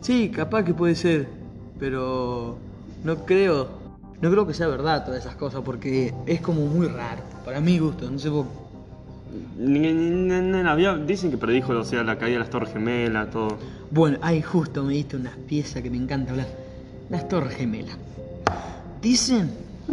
Sí, 0.00 0.30
capaz 0.30 0.64
que 0.64 0.72
puede 0.72 0.94
ser, 0.94 1.28
pero 1.78 2.56
no 3.04 3.24
creo, 3.24 3.68
no 4.20 4.30
creo 4.30 4.46
que 4.46 4.54
sea 4.54 4.66
verdad 4.66 5.04
todas 5.04 5.20
esas 5.20 5.36
cosas 5.36 5.62
porque 5.64 6.12
es 6.26 6.40
como 6.40 6.66
muy 6.66 6.88
raro, 6.88 7.22
para 7.44 7.60
mi 7.60 7.78
gusto, 7.78 8.10
no 8.10 8.18
sé 8.18 8.30
ni- 9.58 10.68
había- 10.68 10.96
dicen 10.96 11.30
que 11.30 11.36
predijo 11.36 11.72
o 11.72 11.84
sea, 11.84 12.02
la 12.04 12.16
caída 12.18 12.34
de 12.34 12.38
las 12.40 12.50
Torres 12.50 12.72
Gemelas, 12.72 13.30
todo. 13.30 13.56
Bueno, 13.90 14.18
ahí 14.22 14.40
justo 14.42 14.82
me 14.84 14.94
diste 14.94 15.16
unas 15.16 15.36
piezas 15.36 15.82
que 15.82 15.90
me 15.90 15.96
encanta 15.96 16.32
hablar. 16.32 16.46
Las 17.10 17.28
Torres 17.28 17.54
Gemelas. 17.56 17.96
Dicen 19.02 19.50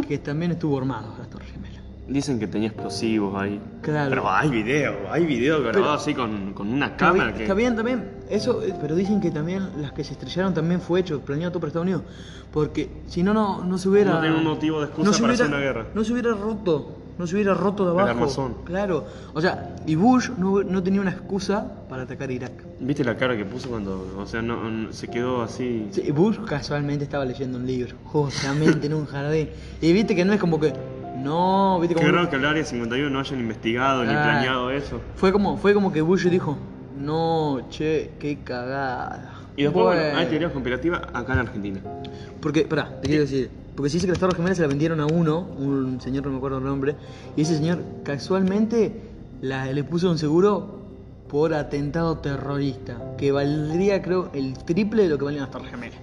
que 0.08 0.18
también 0.20 0.52
estuvo 0.52 0.78
armado 0.78 1.14
las 1.20 1.30
Torres 1.30 1.50
Gemelas. 1.52 1.82
Dicen 2.08 2.40
que 2.40 2.48
tenía 2.48 2.70
explosivos 2.70 3.40
ahí. 3.42 3.60
Claro. 3.82 4.10
Pero 4.10 4.30
hay 4.32 4.50
video, 4.50 4.94
hay 5.12 5.26
video 5.26 5.62
grabado 5.64 5.94
así 5.94 6.14
con, 6.14 6.54
con 6.54 6.68
una 6.70 6.88
Está 6.88 6.98
cámara 6.98 7.26
bien, 7.26 7.36
que. 7.38 7.44
está 7.44 7.54
bien 7.54 7.76
también, 7.76 8.04
eso, 8.32 8.64
eh, 8.64 8.74
pero 8.82 8.96
dicen 8.96 9.20
que 9.22 9.30
también 9.32 9.70
las 9.82 9.92
que 9.92 10.04
se 10.04 10.14
estrellaron 10.14 10.54
también 10.54 10.82
fue 10.82 11.00
hecho, 11.02 11.20
planeado 11.22 11.52
todo 11.52 11.60
por 11.62 11.68
Estados 11.68 11.86
Unidos, 11.86 12.04
porque 12.52 12.90
si 13.08 13.24
no, 13.24 13.34
no, 13.34 13.64
no 13.64 13.78
se 13.78 13.90
hubiera... 13.90 14.14
No 14.16 14.22
tiene 14.22 14.36
un 14.38 14.44
motivo 14.44 14.80
de 14.80 14.86
excusa 14.88 15.14
se 15.14 15.22
para 15.22 15.34
hubiera- 15.34 15.46
hacer 15.46 15.56
una 15.56 15.64
guerra. 15.66 15.86
No 15.94 16.04
se 16.04 16.12
hubiera 16.14 16.32
roto, 16.34 16.98
no 17.18 17.28
se 17.28 17.36
hubiera 17.36 17.54
roto 17.54 17.86
de 17.86 17.92
El 17.94 18.00
abajo. 18.00 18.10
armazón. 18.20 18.56
Claro, 18.66 19.06
o 19.34 19.42
sea, 19.42 19.76
y 19.86 19.96
Bush 19.96 20.30
no, 20.38 20.64
no 20.64 20.82
tenía 20.84 21.02
una 21.02 21.12
excusa 21.12 21.72
para 21.90 22.04
atacar 22.04 22.32
Irak. 22.32 22.52
¿Viste 22.80 23.04
la 23.04 23.16
cara 23.18 23.36
que 23.38 23.46
puso 23.46 23.70
cuando, 23.70 24.08
o 24.18 24.26
sea, 24.26 24.42
no, 24.42 24.70
no- 24.70 24.92
se 24.94 25.08
quedó 25.08 25.42
así? 25.42 25.88
Sí, 25.92 26.10
Bush 26.12 26.38
casualmente 26.46 27.04
estaba 27.04 27.26
leyendo 27.26 27.58
un 27.58 27.68
libro, 27.68 27.96
justamente 28.06 28.88
en 28.88 28.94
un 28.94 29.06
jardín, 29.06 29.50
y 29.82 29.94
viste 29.94 30.16
que 30.16 30.26
no 30.26 30.34
es 30.34 30.40
como 30.40 30.60
que... 30.60 30.74
No, 31.18 31.80
viste 31.80 31.94
Qué 31.94 32.02
como... 32.02 32.16
raro 32.16 32.30
que 32.32 32.36
el 32.38 32.46
área 32.46 32.66
51 32.66 33.10
no 33.12 33.20
hayan 33.20 33.40
investigado 33.40 34.04
ni 34.04 34.10
Ah. 34.12 34.24
planeado 34.24 34.72
eso. 34.72 35.00
Fue 35.16 35.32
como, 35.32 35.56
fue 35.58 35.74
como 35.76 35.92
que 35.94 36.02
Bush 36.02 36.26
dijo, 36.28 36.58
no, 36.98 37.68
che, 37.70 38.12
qué 38.20 38.40
cagada. 38.44 39.34
Y 39.56 39.64
después, 39.64 39.86
bueno, 39.86 40.18
hay 40.18 40.26
teorías 40.28 40.52
conspirativas 40.52 41.02
acá 41.14 41.34
en 41.34 41.40
Argentina. 41.40 41.80
Porque, 42.42 42.64
pará, 42.66 43.00
te 43.02 43.08
quiero 43.08 43.24
decir. 43.24 43.50
Porque 43.76 43.90
se 43.90 43.98
dice 43.98 44.08
que 44.08 44.12
las 44.12 44.20
Torres 44.20 44.36
Gemelas 44.36 44.58
se 44.58 44.64
la 44.64 44.68
vendieron 44.68 45.00
a 45.00 45.06
uno, 45.06 45.40
un 45.58 46.00
señor, 46.02 46.26
no 46.26 46.32
me 46.32 46.38
acuerdo 46.38 46.58
el 46.58 46.66
nombre, 46.66 46.96
y 47.38 47.42
ese 47.42 47.56
señor 47.56 47.80
casualmente 48.04 48.94
la- 49.42 49.66
le 49.72 49.84
puso 49.84 50.10
un 50.12 50.18
seguro 50.18 50.80
por 51.30 51.54
atentado 51.54 52.18
terrorista, 52.18 52.98
que 53.18 53.32
valdría, 53.32 54.02
creo, 54.02 54.30
el 54.34 54.54
triple 54.66 55.04
de 55.04 55.10
lo 55.10 55.18
que 55.18 55.24
valían 55.26 55.44
las 55.44 55.52
Torres 55.52 55.72
Gemelas. 55.72 55.98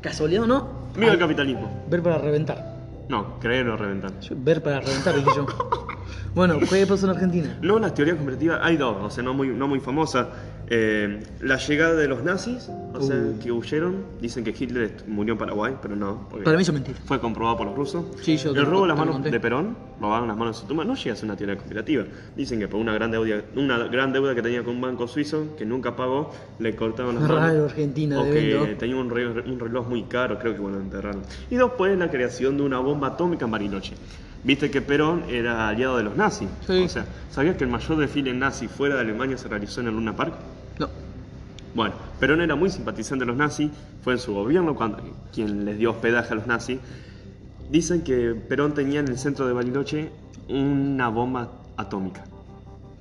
¿Casualidad 0.00 0.42
o 0.42 0.46
no? 0.46 0.68
Viva 0.96 1.12
el 1.12 1.18
capitalismo. 1.18 1.70
Ver 1.88 2.02
para 2.02 2.18
reventar. 2.18 2.74
No, 3.08 3.38
creer 3.38 3.68
o 3.68 3.76
reventar. 3.76 4.18
Yo- 4.20 4.34
ver 4.36 4.62
para 4.62 4.80
reventar, 4.80 5.14
dije 5.14 5.30
yo. 5.36 5.46
Bueno, 6.34 6.58
¿qué 6.58 6.86
pasó 6.86 7.06
en 7.06 7.10
Argentina? 7.12 7.58
No, 7.62 7.78
las 7.78 7.94
teorías 7.94 8.16
conspirativas 8.16 8.60
hay 8.62 8.76
dos, 8.76 8.96
o 9.02 9.10
sea, 9.10 9.22
no 9.24 9.34
muy, 9.34 9.48
no 9.48 9.68
muy 9.68 9.80
famosas. 9.80 10.26
Eh, 10.68 11.22
la 11.42 11.58
llegada 11.58 11.94
de 11.94 12.08
los 12.08 12.24
nazis, 12.24 12.68
o 12.92 13.00
sea, 13.00 13.14
Uh. 13.14 13.38
que 13.40 13.52
huyeron. 13.52 14.04
Dicen 14.20 14.42
que 14.42 14.50
Hitler 14.50 14.82
est- 14.82 15.06
murió 15.06 15.34
en 15.34 15.38
Paraguay, 15.38 15.74
pero 15.80 15.94
no. 15.94 16.26
porque 16.28 16.44
Para 16.44 16.56
mí 16.56 16.62
eso 16.62 16.72
es 16.72 16.74
mentira. 16.74 16.98
Fue 17.04 17.20
comprobado 17.20 17.56
por 17.56 17.66
los 17.68 17.76
rusos. 17.76 18.04
Sí, 18.20 18.36
yo 18.36 18.52
te- 18.52 18.58
El 18.58 18.66
robo 18.66 18.82
de 18.82 18.88
las 18.88 18.96
te 18.96 18.98
lo 18.98 19.04
manos 19.06 19.14
conté. 19.14 19.30
de 19.30 19.38
Perón, 19.40 19.76
robaban 20.00 20.26
las 20.26 20.36
manos 20.36 20.56
de 20.56 20.60
su 20.62 20.66
tumba, 20.66 20.84
no 20.84 20.96
llega 20.96 21.12
a 21.12 21.16
ser 21.16 21.24
una 21.26 21.36
teoría 21.36 21.54
conspirativa. 21.56 22.04
Dicen 22.36 22.58
que 22.58 22.66
por 22.66 22.80
una 22.80 22.92
gran 22.94 23.12
deuda, 23.12 23.42
una 23.54 23.78
gran 23.86 24.12
deuda 24.12 24.34
que 24.34 24.42
tenía 24.42 24.64
con 24.64 24.74
un 24.74 24.80
banco 24.80 25.06
suizo, 25.06 25.54
que 25.56 25.64
nunca 25.64 25.94
pagó, 25.94 26.32
le 26.58 26.74
cortaron 26.74 27.14
las 27.14 27.22
manos. 27.28 27.38
Raro, 27.38 27.64
Argentina, 27.66 28.18
O 28.20 28.24
de 28.24 28.30
que 28.32 28.54
vendo. 28.58 28.76
tenía 28.76 28.96
un 28.96 29.08
reloj, 29.08 29.46
un 29.46 29.60
reloj 29.60 29.88
muy 29.88 30.02
caro, 30.04 30.36
creo 30.40 30.52
que 30.54 30.60
bueno, 30.60 30.78
lo 30.78 30.82
enterraron. 30.82 31.22
Y 31.48 31.54
después 31.54 31.96
la 31.96 32.10
creación 32.10 32.56
de 32.56 32.64
una 32.64 32.80
bomba 32.80 33.06
atómica 33.08 33.44
en 33.44 33.52
Bariloche. 33.52 33.94
Viste 34.46 34.70
que 34.70 34.80
Perón 34.80 35.24
era 35.28 35.68
aliado 35.68 35.96
de 35.96 36.04
los 36.04 36.16
nazis. 36.16 36.48
Sí. 36.64 36.84
O 36.84 36.88
sea, 36.88 37.04
¿sabías 37.32 37.56
que 37.56 37.64
el 37.64 37.70
mayor 37.70 37.98
desfile 37.98 38.32
nazi 38.32 38.68
fuera 38.68 38.94
de 38.94 39.00
Alemania 39.00 39.36
se 39.36 39.48
realizó 39.48 39.80
en 39.80 39.88
el 39.88 39.94
Luna 39.94 40.14
Park? 40.14 40.34
No. 40.78 40.88
Bueno, 41.74 41.96
Perón 42.20 42.40
era 42.40 42.54
muy 42.54 42.70
simpatizante 42.70 43.24
de 43.24 43.26
los 43.26 43.36
nazis, 43.36 43.72
fue 44.04 44.12
en 44.12 44.20
su 44.20 44.34
gobierno 44.34 44.76
cuando, 44.76 44.98
quien 45.34 45.64
les 45.64 45.78
dio 45.78 45.90
hospedaje 45.90 46.32
a 46.32 46.36
los 46.36 46.46
nazis. 46.46 46.78
Dicen 47.72 48.02
que 48.02 48.36
Perón 48.48 48.72
tenía 48.72 49.00
en 49.00 49.08
el 49.08 49.18
centro 49.18 49.48
de 49.48 49.52
Bariloche 49.52 50.10
una 50.48 51.08
bomba 51.08 51.50
atómica. 51.76 52.22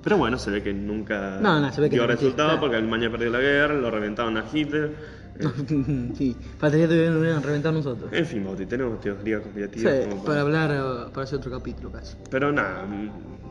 Pero 0.04 0.18
bueno, 0.18 0.40
se 0.40 0.50
ve 0.50 0.64
que 0.64 0.74
nunca 0.74 1.38
No, 1.42 1.60
no, 1.60 1.72
se 1.72 1.80
ve 1.80 1.92
que 1.92 1.96
dio 1.96 2.08
no, 2.08 2.12
resultado 2.12 2.60
porque 2.60 2.78
Alemania 2.78 3.12
perdió 3.12 3.30
la 3.30 3.40
guerra, 3.40 3.76
lo 3.76 3.92
reventaron 3.92 4.36
a 4.38 4.46
Hitler. 4.52 4.96
Sí, 6.18 6.36
faltaría 6.58 6.88
que 6.88 7.10
nos 7.10 7.20
hubieran 7.20 7.44
reventado 7.44 7.76
nosotros. 7.76 8.10
En 8.14 8.26
fin, 8.26 8.44
Bauti, 8.44 8.66
tenemos 8.66 9.00
teorías 9.02 9.42
conspirativas. 9.42 9.94
Sí, 10.04 10.10
como 10.10 10.24
para 10.24 10.42
hablar, 10.42 10.72
eh, 10.72 11.10
para 11.14 11.24
hacer 11.24 11.40
otro 11.40 11.52
capítulo 11.52 11.92
casi. 11.92 12.16
Pero 12.30 12.52
nada, 12.52 12.86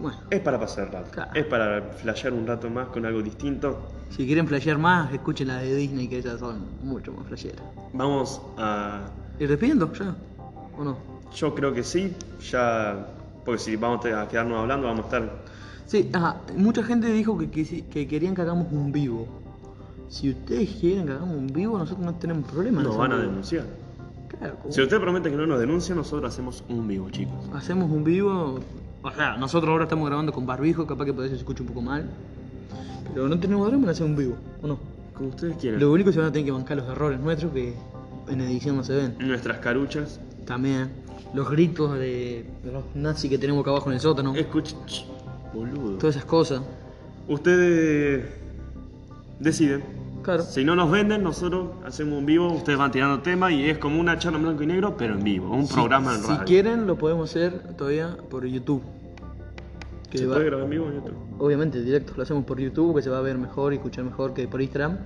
Bueno, 0.01 0.19
es 0.31 0.41
para 0.41 0.59
pasar 0.59 0.93
rato. 0.93 1.11
Claro. 1.13 1.31
Es 1.35 1.45
para 1.47 1.83
flashear 1.83 2.33
un 2.33 2.47
rato 2.47 2.71
más 2.71 2.89
con 2.89 3.05
algo 3.05 3.23
distinto. 3.23 3.89
si 4.11 4.27
quieren 4.27 4.47
flashear 4.49 4.79
más, 4.79 5.13
escuchen 5.13 5.49
las 5.49 5.63
de 5.63 5.75
Disney 5.75 6.09
que 6.09 6.19
ellas 6.19 6.41
son 6.41 6.65
mucho 6.83 7.13
más 7.13 7.27
flasheras. 7.27 7.63
Vamos 7.93 8.41
a 8.57 9.03
¿Y 9.39 9.47
despidiendo 9.47 9.93
ya? 9.93 10.15
¿O 10.79 10.85
no? 10.85 10.97
Yo 11.35 11.55
creo 11.55 11.73
que 11.75 11.83
sí, 11.83 12.15
ya. 12.51 13.07
Porque 13.45 13.59
si 13.61 13.77
vamos 13.77 14.05
a 14.07 14.27
quedarnos 14.29 14.59
hablando, 14.61 14.87
vamos 14.87 15.03
a 15.03 15.09
estar. 15.09 15.45
Sí, 15.87 16.09
ajá, 16.15 16.37
mucha 16.57 16.83
gente 16.83 17.09
dijo 17.09 17.37
que, 17.37 17.51
que, 17.51 17.85
que 17.87 18.07
querían 18.09 18.35
que 18.35 18.41
hagamos 18.43 18.73
un 18.73 18.91
vivo. 18.91 19.29
Si 20.09 20.31
ustedes 20.31 20.71
quieren 20.81 21.07
que 21.07 21.13
hagamos 21.13 21.37
un 21.37 21.47
vivo, 21.49 21.77
nosotros 21.79 22.05
no 22.05 22.15
tenemos 22.15 22.51
problema. 22.51 22.83
Nos 22.83 22.97
van 22.97 23.13
a 23.13 23.17
denunciar. 23.19 23.65
Claro, 24.29 24.57
como- 24.61 24.73
Si 24.73 24.81
usted 24.83 25.01
promete 25.01 25.31
que 25.31 25.37
no 25.37 25.47
nos 25.47 25.59
denuncia, 25.61 25.95
nosotros 25.95 26.33
hacemos 26.33 26.65
un 26.69 26.87
vivo, 26.87 27.11
chicos. 27.11 27.35
hacemos 27.55 27.91
un 27.91 28.05
vivo. 28.05 28.61
O 29.03 29.11
sea, 29.11 29.37
nosotros 29.37 29.71
ahora 29.71 29.85
estamos 29.85 30.07
grabando 30.07 30.33
con 30.33 30.47
barbijo, 30.47 30.87
capaz 30.87 31.05
que 31.05 31.13
por 31.13 31.25
eso 31.25 31.35
se 31.35 31.41
escucha 31.41 31.63
un 31.63 31.69
poco 31.69 31.83
mal. 31.83 32.09
Pero 33.13 33.29
no 33.29 33.39
tenemos 33.39 33.67
drama 33.69 33.85
en 33.85 33.91
hacer 33.91 34.07
un 34.07 34.17
vivo, 34.17 34.37
¿o 34.63 34.67
no? 34.67 34.79
Como 35.15 35.29
ustedes 35.29 35.57
quieran. 35.57 35.79
Lo 35.79 35.93
único 35.93 36.09
que 36.09 36.15
se 36.15 36.19
van 36.21 36.29
a 36.29 36.33
tener 36.33 36.47
que 36.47 36.53
bancar 36.53 36.77
los 36.79 36.89
errores 36.89 37.21
nuestros 37.21 37.53
que 37.53 37.75
en 38.29 38.41
edición 38.41 38.77
no 38.77 38.83
se 38.85 38.95
ven. 38.97 39.15
Nuestras 39.21 39.59
caruchas. 39.59 40.21
También 40.47 40.89
los 41.35 41.49
gritos 41.51 41.99
de, 41.99 42.45
los 42.65 42.83
nazis 42.95 43.31
que 43.31 43.39
tenemos 43.39 43.61
acá 43.63 43.71
abajo 43.71 43.89
en 43.91 43.95
el 43.95 44.01
sótano. 44.01 44.35
Escuchen. 44.35 44.79
Ch, 44.87 45.07
Boludo. 45.53 45.99
Todas 45.99 46.17
esas 46.17 46.25
cosas. 46.27 46.63
Ustedes 47.29 48.25
deciden. 49.39 49.83
Claro. 50.23 50.43
Si 50.43 50.65
no 50.65 50.75
nos 50.75 50.91
venden, 50.91 51.23
nosotros 51.23 51.73
hacemos 51.85 52.19
un 52.19 52.25
vivo, 52.25 52.51
ustedes 52.51 52.79
van 52.79 52.91
tirando 52.91 53.21
temas 53.21 53.53
y 53.53 53.69
es 53.69 53.77
como 53.77 54.01
una 54.01 54.19
charla 54.19 54.39
en 54.39 54.45
blanco 54.45 54.63
y 54.63 54.67
negro, 54.67 54.97
pero 54.97 55.15
en 55.15 55.23
vivo, 55.23 55.55
un 55.55 55.67
Si- 55.67 55.75
programa 55.75 56.15
en 56.15 56.23
si, 56.23 56.29
radio. 56.29 56.45
quieren, 56.47 56.87
lo 56.87 56.97
podemos 56.97 57.29
hacer 57.29 57.77
todavía 57.77 58.17
por 58.31 58.47
YouTube. 58.47 58.83
Que 60.11 60.19
¿Se 60.19 60.27
va- 60.27 60.35
puede 60.37 60.47
grabar 60.47 60.65
en 60.65 60.71
vivo 60.71 60.87
en 60.87 60.95
YouTube? 60.95 61.15
obviamente, 61.39 61.83
directo 61.83 62.15
lo 62.17 62.23
hacemos 62.23 62.45
por 62.45 62.59
YouTube, 62.59 62.97
que 62.97 63.03
se 63.03 63.11
va 63.11 63.19
a 63.19 63.23
ver 63.23 63.37
mejor 63.37 63.73
y 63.75 63.77
escuchar 63.77 64.05
mejor 64.05 64.33
que 64.33 64.49
por 64.49 64.63
Instagram. 64.63 64.97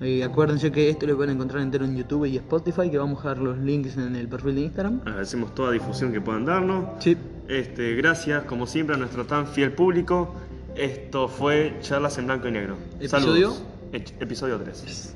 Y 0.00 0.20
acuérdense 0.22 0.70
que 0.72 0.90
esto 0.90 1.06
lo 1.06 1.16
pueden 1.16 1.34
encontrar 1.36 1.62
entero 1.62 1.84
en 1.84 1.96
YouTube 1.96 2.26
y 2.26 2.36
Spotify, 2.36 2.90
que 2.90 2.98
vamos 2.98 3.18
a 3.24 3.28
dejar 3.30 3.38
los 3.42 3.58
links 3.58 3.96
en 3.96 4.14
el 4.16 4.28
perfil 4.28 4.54
de 4.56 4.60
Instagram. 4.62 5.00
Agradecemos 5.06 5.54
toda 5.54 5.70
difusión 5.70 6.12
que 6.12 6.20
puedan 6.20 6.44
darnos. 6.44 6.84
Sí. 6.98 7.16
Este, 7.48 7.94
gracias, 7.94 8.44
como 8.44 8.66
siempre, 8.66 8.96
a 8.96 8.98
nuestro 8.98 9.24
tan 9.24 9.46
fiel 9.46 9.72
público. 9.72 10.34
Esto 10.76 11.28
fue 11.28 11.76
Charlas 11.80 12.18
en 12.18 12.26
Blanco 12.26 12.48
y 12.48 12.52
Negro. 12.52 12.76
¿Episodio? 12.96 13.52
Saludos. 13.52 13.62
Episodio 13.92 14.60
3. 14.60 15.14